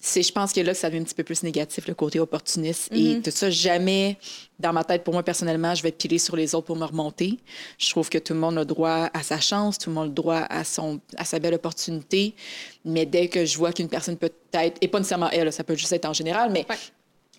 [0.00, 2.88] C'est, je pense que là, ça devient un petit peu plus négatif, le côté opportuniste.
[2.92, 4.16] Et tout ça, jamais,
[4.58, 7.38] dans ma tête, pour moi, personnellement, je vais piler sur les autres pour me remonter.
[7.76, 10.12] Je trouve que tout le monde a droit à sa chance, tout le monde a
[10.14, 12.34] droit à, son, à sa belle opportunité.
[12.84, 15.74] Mais dès que je vois qu'une personne peut être, et pas nécessairement elle, ça peut
[15.74, 16.64] juste être en général, mais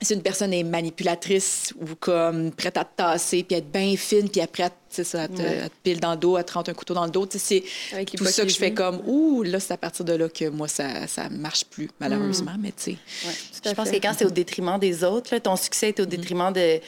[0.01, 4.29] si une personne est manipulatrice ou comme prête à te tasser, puis être bien fine,
[4.29, 6.53] puis après, tu sais, ça, à te, à te pile dans le dos, à te
[6.53, 9.01] rentrer un couteau dans le dos, tu sais, c'est tout ça que je fais comme,
[9.07, 12.69] ouh, là, c'est à partir de là que moi, ça, ça marche plus, malheureusement, mais
[12.69, 12.97] tu sais.
[13.25, 13.33] Ouais.
[13.65, 16.05] à Je pense que quand c'est au détriment des autres, là, ton succès est au
[16.05, 16.79] détriment de,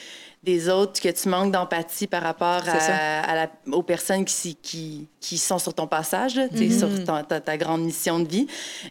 [0.42, 2.94] des autres, que tu manques d'empathie par rapport C'est ça.
[2.96, 6.70] à, à la- aux personnes qui, s'y- qui, qui sont sur ton passage, là, tu
[6.70, 8.46] sais, sur ton- ta, ta grande mission de vie.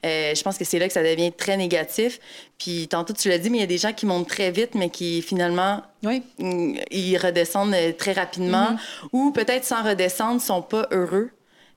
[0.05, 2.19] Euh, je pense que c'est là que ça devient très négatif.
[2.59, 4.75] Puis tantôt, tu l'as dit, mais il y a des gens qui montent très vite,
[4.75, 6.21] mais qui finalement Oui.
[6.37, 8.77] Mm, ils redescendent euh, très rapidement
[9.11, 11.31] ou peut-être sans redescendre sont pas heureux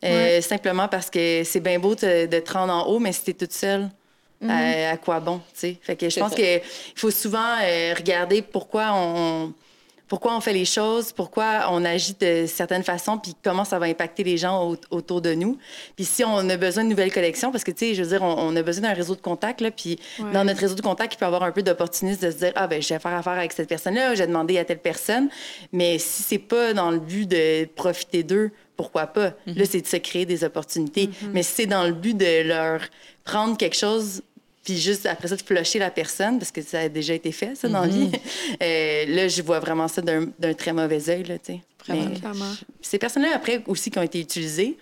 [0.04, 3.22] Euh, Simplement parce que c'est bien beau te- de te rendre en haut, mais si
[3.22, 3.88] t'es toute seule,
[4.42, 4.50] Mhm.
[4.50, 5.76] à, à quoi bon, tu sais?
[5.80, 6.60] Fait que je pense qu'il
[6.96, 9.52] faut souvent euh, regarder pourquoi on,
[10.08, 13.86] pourquoi on fait les choses, pourquoi on agit de certaines façons, puis comment ça va
[13.86, 15.56] impacter les gens au- autour de nous.
[15.96, 18.22] Puis si on a besoin de nouvelles collections, parce que, tu sais, je veux dire,
[18.22, 20.30] on, on a besoin d'un réseau de contacts, là, puis Ouais.
[20.32, 22.52] dans notre réseau de contacts, il peut y avoir un peu d'opportunisme de se dire,
[22.56, 25.30] ah, ben je vais faire affaire avec cette personne-là, j'ai demandé à telle personne.
[25.72, 29.32] Mais si c'est pas dans le but de profiter d'eux, pourquoi pas?
[29.46, 31.08] Là, c'est de se créer des opportunités.
[31.32, 32.80] Mais si c'est dans le but de leur
[33.24, 34.22] prendre quelque chose
[34.64, 37.54] puis juste après ça, de flusher la personne, parce que ça a déjà été fait,
[37.56, 38.10] ça, dans la vie.
[38.62, 41.60] Euh, là, je vois vraiment ça d'un très mauvais œil, là, tu sais.
[41.86, 42.10] Vraiment.
[42.10, 42.52] Mais Clairement.
[42.80, 44.76] Ces personnes-là, après, aussi, qui ont été utilisées,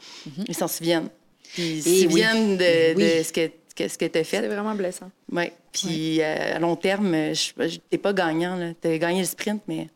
[0.49, 1.09] ils s'en souviennent.
[1.55, 2.03] Puis ils se oui.
[2.03, 3.25] souviennent de, de Oui.
[3.25, 4.47] ce que, que- ce que tu as C'est fait.
[4.49, 5.11] vraiment blessant.
[5.33, 5.53] Ouais.
[5.73, 8.75] Puis euh, à long terme, je- je- t'es pas gagnant.
[8.83, 9.87] Tu as gagné le sprint, mais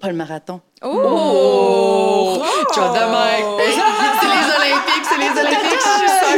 [0.00, 0.60] pas le marathon.
[0.82, 2.42] Oh!
[2.74, 3.44] Drop the mic.
[4.20, 5.78] c'est les Olympiques, c'est les Olympiques.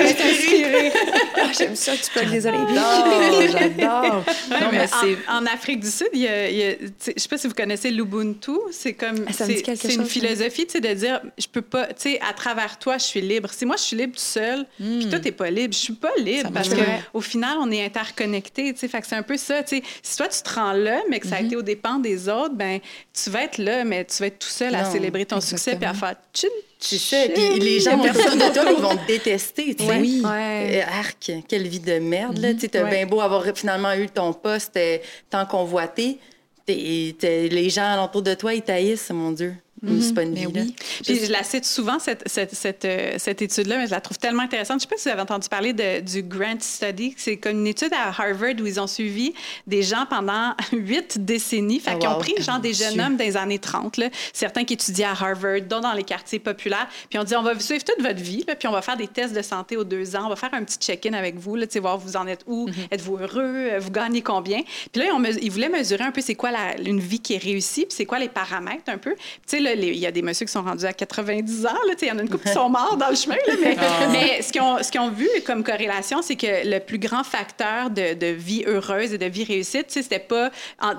[0.01, 0.93] Je suis inspirée.
[1.43, 2.77] Ah, J'aime ça que tu plugues les Olympiques.
[2.77, 4.25] J'adore, j'adore.
[4.51, 5.17] Ouais, Non, mais mais c'est...
[5.29, 8.53] en, Afrique du Sud, il y a, je sais pas si vous connaissez l'Ubuntu.
[8.73, 12.21] C'est comme Ah, c'est une philosophie, tu sais, de dire je peux pas, tu sais,
[12.29, 13.51] à travers toi, je suis libre.
[13.53, 16.13] Si moi je suis libre tout seul, puis toi t'es pas libre, je suis pas
[16.19, 16.99] libre parce marche que pas.
[17.15, 18.89] au final on est interconnectés, tu sais.
[18.89, 19.83] Fait que c'est un peu ça, tu sais.
[20.03, 22.55] Si toi tu te rends là, mais que ça a été aux dépens des autres,
[22.55, 22.81] ben
[23.13, 25.87] tu vas être là, mais tu vas être tout seul à célébrer ton succès puis
[25.87, 26.51] à faire chill.
[26.83, 27.17] C'est ça.
[27.35, 29.75] Puis les gens dire de toi, ils vont te détester.
[29.75, 29.99] tu sais.
[29.99, 30.23] Oui.
[30.25, 30.83] Ouais.
[30.83, 32.55] Euh, Arc, quelle vie de merde, là.
[32.55, 32.91] Tu sais, t'as Ouais.
[32.91, 34.97] bien beau avoir finalement eu ton poste euh,
[35.29, 36.19] tant convoité.
[36.67, 39.55] les gens alentour de toi, ils taillissent, mon Dieu.
[40.01, 40.75] C'est pas une Mais vie, oui.
[41.05, 44.19] Puis je la cite souvent, cette, cette, cette, euh, cette étude-là, mais je la trouve
[44.19, 44.81] tellement intéressante.
[44.81, 47.15] Je ne sais pas si vous avez entendu parler de, du Grant Study.
[47.17, 49.33] C'est comme une étude à Harvard où ils ont suivi
[49.67, 51.81] des gens pendant huit décennies.
[51.81, 52.19] Fait Oh, qu'ils ont wow.
[52.19, 55.81] pris genre des jeunes hommes des années 30, là, certains qui étudiaient à Harvard, d'autres
[55.81, 56.89] dans les quartiers populaires.
[57.09, 59.09] Puis on dit, on va suivre toute votre vie, là, puis on va faire des
[59.09, 60.27] tests de santé aux deux ans.
[60.27, 63.17] On va faire un petit check-in avec vous, là, voir vous en êtes où, êtes-vous
[63.17, 64.61] heureux, euh, vous gagnez combien?
[64.93, 67.21] Puis là, ils, ont mes- ils voulaient mesurer un peu c'est quoi la- une vie
[67.21, 69.15] qui est réussie, puis c'est quoi les paramètres un peu.
[69.15, 72.09] Puis tu sais, il y a des messieurs qui sont rendus à 90 ans, il
[72.09, 73.77] y en a une couple qui sont morts dans le chemin, là, mais,
[74.13, 78.15] mais ce qu'ils ont, ont vu comme corrélation, c'est que le plus grand facteur de,
[78.15, 80.51] de vie heureuse et de vie réussite, c'était pas
[80.81, 80.95] en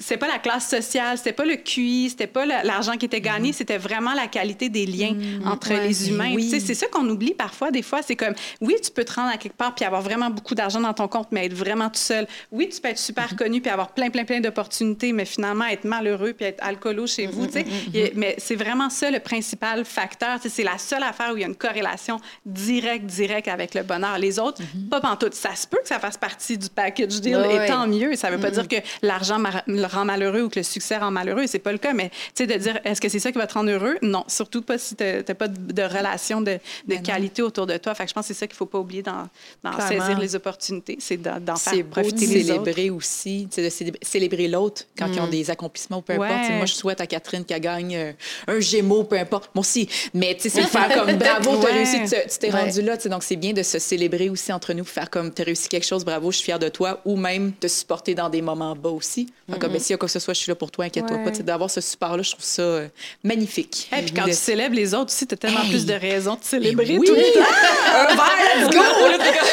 [0.00, 3.52] c'était pas la classe sociale, c'était pas le QI, c'était pas l'argent qui était gagné,
[3.52, 5.14] c'était vraiment la qualité des liens
[5.44, 5.86] entre ouais.
[5.88, 6.32] les humains.
[6.34, 6.48] Oui.
[6.60, 7.70] C'est ça qu'on oublie parfois.
[7.70, 10.30] Des fois, c'est comme, oui, tu peux te rendre à quelque part puis avoir vraiment
[10.30, 12.26] beaucoup d'argent dans ton compte, mais être vraiment tout seul.
[12.52, 15.84] Oui, tu peux être super connu puis avoir plein, plein, plein d'opportunités, mais finalement être
[15.84, 17.46] malheureux puis être alcoolo chez vous.
[17.94, 20.38] Et- Mais c'est vraiment ça le principal facteur.
[20.46, 24.18] C'est la seule affaire où il y a une corrélation directe, directe avec le bonheur.
[24.18, 25.34] Les autres, pas pantoute.
[25.34, 27.66] Ça se peut que ça fasse partie du package deal et ouais.
[27.66, 28.14] tant mieux.
[28.16, 29.38] Ça veut pas dire que l'argent
[29.86, 31.46] le rend malheureux ou que le succès rend malheureux.
[31.46, 31.92] C'est pas le cas.
[31.92, 33.96] Mais tu sais, de dire, est-ce que c'est ça qui va te rendre heureux?
[34.02, 36.58] Non, surtout pas si tu n'as pas de, de relation de,
[36.88, 37.94] de qualité autour de toi.
[37.94, 39.88] Fait que je pense que c'est ça qu'il faut pas oublier Clairement.
[39.88, 40.96] saisir les opportunités.
[41.00, 42.64] C'est d'en d'en faire beau de profiter les autres.
[42.64, 46.30] célébrer aussi, tu sais, de célébrer, l'autre quand ils ont des accomplissements ou peu importe.
[46.30, 46.46] Ouais.
[46.46, 48.12] Tu Moi, je souhaite à Catherine qu'elle gagne euh,
[48.48, 49.50] un Gémeaux, peu importe.
[49.54, 49.88] Moi aussi.
[50.12, 51.72] Mais tu sais, c'est de faire comme bravo, t'as Ouais.
[51.72, 52.60] réussi, tu tu t'es Ouais.
[52.60, 52.96] rendu là.
[52.96, 55.86] tu Donc, c'est bien de se célébrer aussi entre nous, faire comme t'as réussi quelque
[55.86, 58.90] chose, bravo, je suis fière de toi, ou même te supporter dans des moments bas
[58.90, 59.32] aussi.
[59.60, 61.16] Comme, ben, s'il y a quoi que ce soit, je suis là pour toi, inquiète-toi
[61.18, 61.24] Ouais.
[61.24, 61.30] pas.
[61.42, 62.88] D'avoir ce support-là, je trouve ça euh,
[63.22, 63.88] magnifique.
[63.96, 65.70] Et puis quand De- tu célèbres les autres aussi, tu as tellement Hey.
[65.70, 67.06] plus de raisons de célébrer oui.
[67.06, 67.40] tout le temps.
[67.94, 68.82] Un verre, let's go!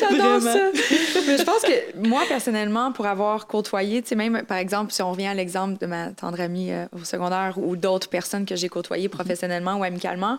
[0.00, 0.54] J'adore ça.
[1.26, 5.02] Mais je pense que moi, personnellement, pour avoir côtoyé, tu sais, même, par exemple, si
[5.02, 8.56] on revient à l'exemple de ma tendre amie euh, au secondaire ou d'autres personnes que
[8.56, 10.38] j'ai côtoyées professionnellement ou amicalement,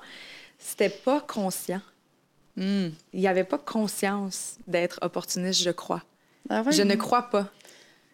[0.60, 1.82] c'était pas conscient.
[2.56, 2.88] Hmm.
[3.14, 6.02] Il n'y avait pas conscience d'être opportuniste, je crois.
[6.50, 6.64] Ah?
[6.72, 7.48] Je ne crois pas.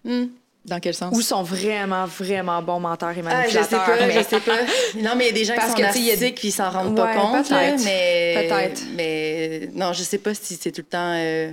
[0.05, 0.25] Hmm.
[0.65, 1.13] Dans quel sens?
[1.15, 3.97] Ou sont vraiment, vraiment bons menteurs et Ah, je sais manipulateurs.
[3.97, 4.57] pas, mais- je sais pas.
[5.01, 6.09] Non, mais il y a des gens Parce qui sont que, tu sais, il y
[6.09, 7.47] a- narcissiques puis ils s'en rendent pas compte.
[7.49, 7.83] peut-être.
[7.83, 8.47] mais...
[8.49, 8.81] Peut-être.
[8.95, 11.13] Mais non, je sais pas si c'est tout le temps...
[11.17, 11.51] euh,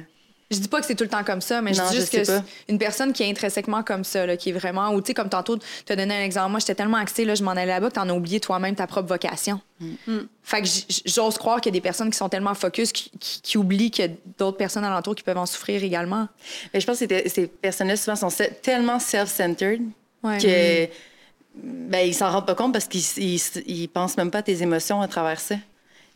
[0.52, 2.00] Je dis pas que c'est tout le temps comme ça, mais Non, je dis je
[2.00, 4.90] juste sais que une personne qui est intrinsèquement comme ça, là, qui est vraiment.
[4.90, 6.50] Ou tu sais, comme tantôt, tu as donné un exemple.
[6.50, 8.74] Moi, j'étais tellement axée, là, je m'en allais là-bas que tu en as oublié toi-même
[8.74, 9.60] ta propre vocation.
[9.80, 10.18] Mm.
[10.42, 10.68] Fait que
[11.06, 13.92] j'ose croire qu'il y a des personnes qui sont tellement focus qui, qui- qui oublient
[13.92, 16.26] qu'il y a d'autres personnes alentour qui peuvent en souffrir également.
[16.74, 19.82] Mais je pense que ces personnes-là, souvent, sont tellement self-centered
[20.24, 20.38] Ouais.
[20.38, 20.92] que
[21.62, 24.62] ben, ils s'en rendent pas compte parce qu'ils ils, ils pensent même pas à tes
[24.62, 25.54] émotions à travers ça.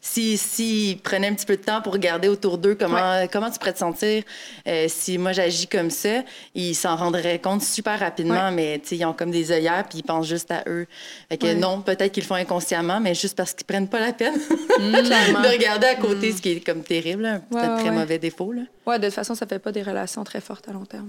[0.06, 3.58] Si, si prenaient un petit peu de temps pour regarder autour d'eux comment, comment tu
[3.58, 4.22] pourrais te sentir
[4.68, 6.22] euh, si moi j'agis comme ça,
[6.54, 10.00] ils s'en rendraient compte super rapidement, mais tu sais, ils ont comme des œillères puis
[10.00, 10.86] ils pensent juste à eux.
[11.30, 11.54] Fait que Ouais.
[11.54, 14.34] non, peut-être qu'ils le font inconsciemment, mais juste parce qu'ils prennent pas la peine
[14.76, 15.40] Clairement.
[15.40, 17.90] de regarder à côté, ce qui est comme terrible, là, un Ouais, ouais, très ouais.
[17.96, 18.52] mauvais défaut.
[18.52, 18.60] Là.
[18.86, 21.08] Ouais, de toute façon, ça fait pas des relations très fortes à long terme.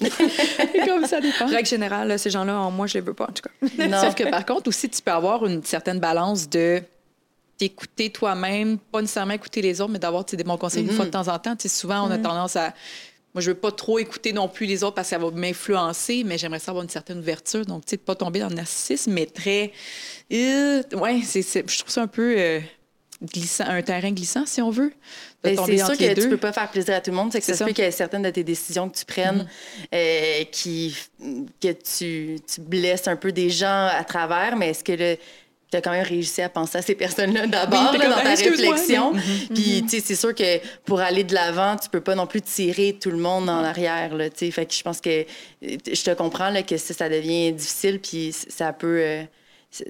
[0.86, 1.46] comme ça dépend.
[1.46, 3.86] Règle générale, là, ces gens-là, en moi, je les veux pas, en tout cas.
[3.88, 4.00] Non.
[4.02, 6.82] Sauf que par contre, aussi, tu peux avoir une certaine balance de
[7.58, 11.04] t'écouter toi-même, pas nécessairement écouter les autres, mais d'avoir tu des bons conseils une fois
[11.04, 11.56] de temps en temps.
[11.56, 12.72] Tu sais, souvent, on a tendance à.
[13.34, 16.24] Moi, je veux pas trop écouter non plus les autres parce que ça va m'influencer,
[16.24, 17.66] mais j'aimerais ça avoir une certaine ouverture.
[17.66, 19.72] Donc, tu sais, de pas tomber dans le narcissisme, mais très.
[20.32, 22.60] Euh, ouais, c'est, je trouve ça un peu euh,
[23.22, 24.92] glissant, un terrain glissant, si on veut.
[25.42, 26.22] Ben, c'est sûr que deux.
[26.22, 27.32] tu peux pas faire plaisir à tout le monde.
[27.32, 29.46] C'est que ça se peut qu'il y ait certaines de tes décisions que tu prennes
[29.94, 30.96] euh, qui
[31.60, 35.18] que tu, tu blesses un peu des gens à travers, mais est-ce que
[35.70, 39.12] tu as quand même réussi à penser à ces personnes-là d'abord Oui, dans ta réflexion?
[39.54, 42.40] Puis, tu sais, c'est sûr que pour aller de l'avant, tu peux pas non plus
[42.42, 44.50] tirer tout le monde en arrière, là, tu sais.
[44.50, 45.24] Fait que je pense que
[45.62, 48.98] je te comprends, là, que ça, ça devient difficile, puis ça peut...
[49.02, 49.22] euh,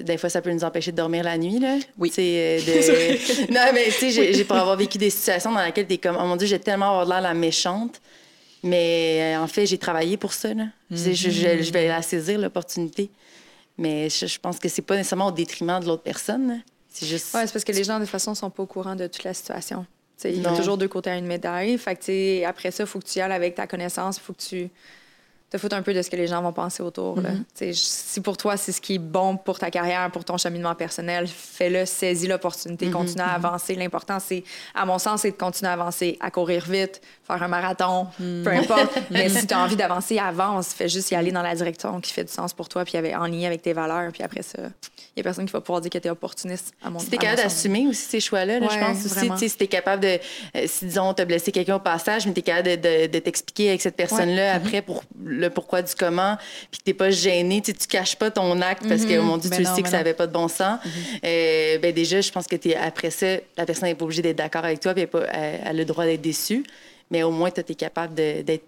[0.01, 1.77] des fois, ça peut nous empêcher de dormir la nuit, là.
[1.99, 2.13] Oui.
[2.19, 3.53] Euh, de...
[3.53, 6.25] non, mais tu sais, j'ai pour avoir vécu des situations dans lesquelles t'es comme, oh
[6.25, 8.01] mon Dieu, j'ai tellement avoir l'air la méchante.
[8.65, 10.65] Mais euh, en fait, j'ai travaillé pour ça, là.
[10.91, 13.09] Je, je- je vais la saisir, l'opportunité.
[13.79, 16.49] Mais je, je pense que c'est pas nécessairement au détriment de l'autre personne.
[16.49, 16.55] là.
[16.89, 17.33] C'est juste...
[17.35, 19.23] Ouais, c'est parce que les gens, de toute façon, sont pas au courant de toute
[19.25, 19.87] la situation.
[20.25, 21.79] Il y a toujours deux côtés à une médaille.
[21.79, 24.17] Fait que, après ça, il faut que tu y ailles avec ta connaissance.
[24.17, 24.69] Il faut que tu
[25.51, 27.21] te foutes un peu de ce que les gens vont penser autour.
[27.21, 27.31] là.
[27.57, 30.37] Tu je- Si pour toi, c'est ce qui est bon pour ta carrière, pour ton
[30.37, 33.75] cheminement personnel, fais-le, saisis l'opportunité, continue à avancer.
[33.75, 34.45] L'important, c'est,
[34.75, 38.49] à mon sens, c'est de continuer à avancer, à courir vite, faire un marathon, peu
[38.51, 38.99] importe.
[39.11, 40.69] Mais si tu as envie d'avancer, avance.
[40.75, 43.27] Fais juste y aller dans la direction qui fait du sens pour toi, puis en
[43.27, 44.13] lien avec tes valeurs.
[44.13, 44.59] Puis après ça,
[45.17, 47.07] il y a personne qui va pouvoir dire que tu es opportuniste, à mon Si
[47.07, 49.37] à mon capable d'assumer aussi ces choix-là, là, je pense aussi, vraiment.
[49.37, 50.19] tu si t'es capable de,
[50.57, 53.71] euh, si disons, t'as blessé quelqu'un au passage, mais t'es capable de, de- de t'expliquer
[53.71, 55.03] avec cette personne-là après pour
[55.39, 56.37] le pourquoi du comment,
[56.71, 59.37] puis que t'es pas gêné, tu tu caches pas ton acte parce que, oh mon
[59.39, 60.81] Dieu, Ben tu le non, sais que ça avait pas de bon sens.
[61.25, 64.37] Euh, ben déjà, je pense que t'es, après ça, la personne n'est pas obligée d'être
[64.39, 66.65] d'accord avec toi, puis elle, a le droit d'être déçue,
[67.11, 68.65] mais au moins, toi, t'es capable d'être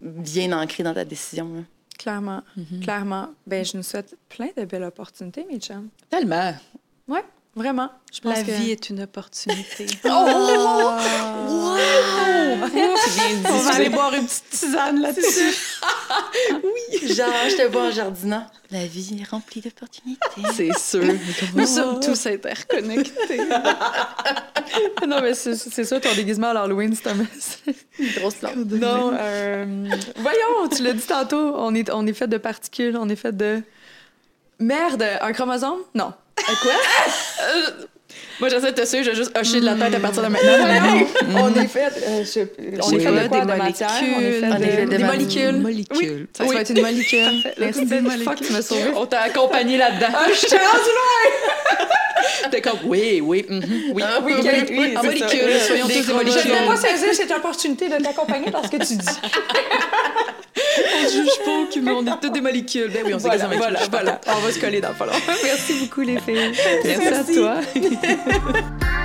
[0.00, 1.52] bien ancré dans ta décision.
[1.54, 1.60] là.
[1.98, 2.42] Clairement,
[2.82, 3.28] clairement.
[3.46, 5.88] Ben, je nous souhaite plein de belles opportunités, mes chums.
[6.10, 6.52] Tellement.
[7.06, 7.22] Ouais,
[7.54, 7.90] vraiment?
[8.12, 8.50] Je pense La que...
[8.50, 9.86] vie est une opportunité.
[10.02, 10.10] C'est
[13.50, 15.54] On va aller boire une petite tisane là-dessus.
[17.14, 18.46] Genre, je te vois en jardinant.
[18.70, 20.20] La vie est remplie d'opportunités.
[20.54, 21.04] C'est sûr.
[21.54, 23.38] Nous sommes tous interconnectés.
[25.06, 27.16] non, mais c'est ça, ton déguisement à l'Halloween, c'est un.
[27.98, 28.56] Une grosse lampe.
[28.56, 33.08] non, euh, voyons, tu l'as dit tantôt, on est, on est fait de particules, on
[33.08, 33.62] est fait de...
[34.58, 35.80] Merde, un chromosome?
[35.94, 36.12] Non.
[36.40, 36.72] Euh, quoi?
[38.40, 40.28] Moi, j'essaie de te suivre, je vais juste hocher de la tête à partir de
[40.28, 41.06] maintenant.
[41.36, 41.84] on est fait...
[42.08, 42.40] euh, je-
[42.82, 43.40] on est fait de quoi?
[43.40, 43.88] des de matière?
[44.16, 45.52] On est fait On de, est fait de des ma- molécules.
[45.58, 46.26] Molécules.
[46.36, 47.42] Ça va être une molécule.
[47.58, 47.86] Merci,
[48.24, 48.84] fuck, tu m'as sauvé.
[48.96, 50.06] On t'a accompagné là-dedans.
[50.14, 51.86] Ah, je t'ai rendu loin!
[52.50, 53.62] T'es comme, oui, oui, mhm,
[53.94, 54.02] oui.
[54.04, 55.66] Ah, Oui, oui, oui, oui, En c'est molécules, ça.
[55.66, 56.50] soyons tous des Je molécules.
[56.52, 59.06] ne vais pas saisir cette opportunité de t'accompagner parce que tu dis.
[61.04, 62.90] On juge pas que on est toutes des molécules.
[62.92, 64.20] Ben oui, on sait Voilà, que ça voilà, voilà.
[64.28, 64.94] On va se coller dans le.
[65.44, 66.52] Merci beaucoup, les filles.
[66.84, 67.54] Merci à toi.